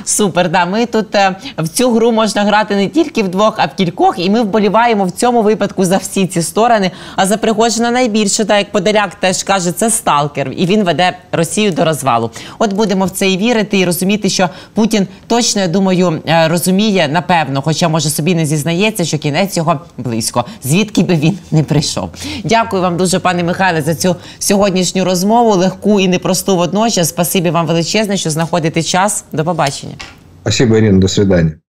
Супер, 0.04 0.50
да. 0.50 0.66
Ми 0.66 0.86
тут 0.86 1.14
е, 1.14 1.36
в 1.58 1.68
цю 1.68 1.90
гру 1.90 2.12
можна 2.12 2.44
грати 2.44 2.76
не 2.76 2.88
тільки 2.88 3.22
вдвох, 3.22 3.54
а 3.56 3.66
в 3.66 3.74
кількох. 3.74 4.18
І 4.18 4.30
ми 4.30 4.42
вболіваємо 4.42 5.04
в 5.04 5.10
цьому 5.10 5.42
випадку 5.42 5.84
за 5.84 5.96
всі 5.96 6.26
ці 6.26 6.42
сторони. 6.42 6.90
А 7.16 7.26
за 7.26 7.36
Пригожина 7.36 7.90
найбільше, 7.90 8.44
так 8.44 8.58
як 8.58 8.72
Подоляк 8.72 9.14
теж 9.14 9.42
каже, 9.42 9.72
це 9.72 9.90
сталкер, 9.90 10.52
і 10.56 10.66
він 10.66 10.84
веде 10.84 11.16
Росію 11.32 11.72
до 11.72 11.84
розвалу. 11.84 12.30
От 12.58 12.72
будемо 12.72 13.04
в 13.04 13.10
це 13.10 13.30
і 13.30 13.36
вірити, 13.36 13.78
і 13.78 13.84
розуміти, 13.84 14.28
що 14.28 14.48
Путін 14.74 15.06
точно 15.26 15.60
я 15.60 15.68
думаю 15.68 16.20
е, 16.28 16.48
розуміє, 16.48 17.08
напевно, 17.12 17.62
хоча 17.62 17.88
може 17.88 18.10
собі 18.10 18.34
не 18.34 18.46
зізнається, 18.46 19.04
що 19.04 19.18
кінець 19.18 19.56
його 19.56 19.80
близько, 19.98 20.44
звідки 20.64 21.02
би 21.02 21.14
він 21.14 21.38
не 21.50 21.62
прийшов. 21.62 22.10
Дякую 22.44 22.82
вам 22.82 22.96
дуже, 22.96 23.18
пане 23.18 23.42
Михайле, 23.42 23.82
за 23.82 23.94
цю 23.94 24.16
сьогоднішню 24.81 25.03
розмову, 25.03 25.55
легку 25.55 25.99
і 25.99 26.07
непросту 26.07 26.55
водночас. 26.55 27.09
Спасибі 27.09 27.49
вам 27.49 27.67
величезне, 27.67 28.17
що 28.17 28.29
знаходите 28.29 28.83
час. 28.83 29.23
До 29.31 29.43
побачення. 29.43 29.93
Спасибо, 30.41 30.75
Ирина. 30.77 30.99
До 30.99 31.07
свидания. 31.07 31.51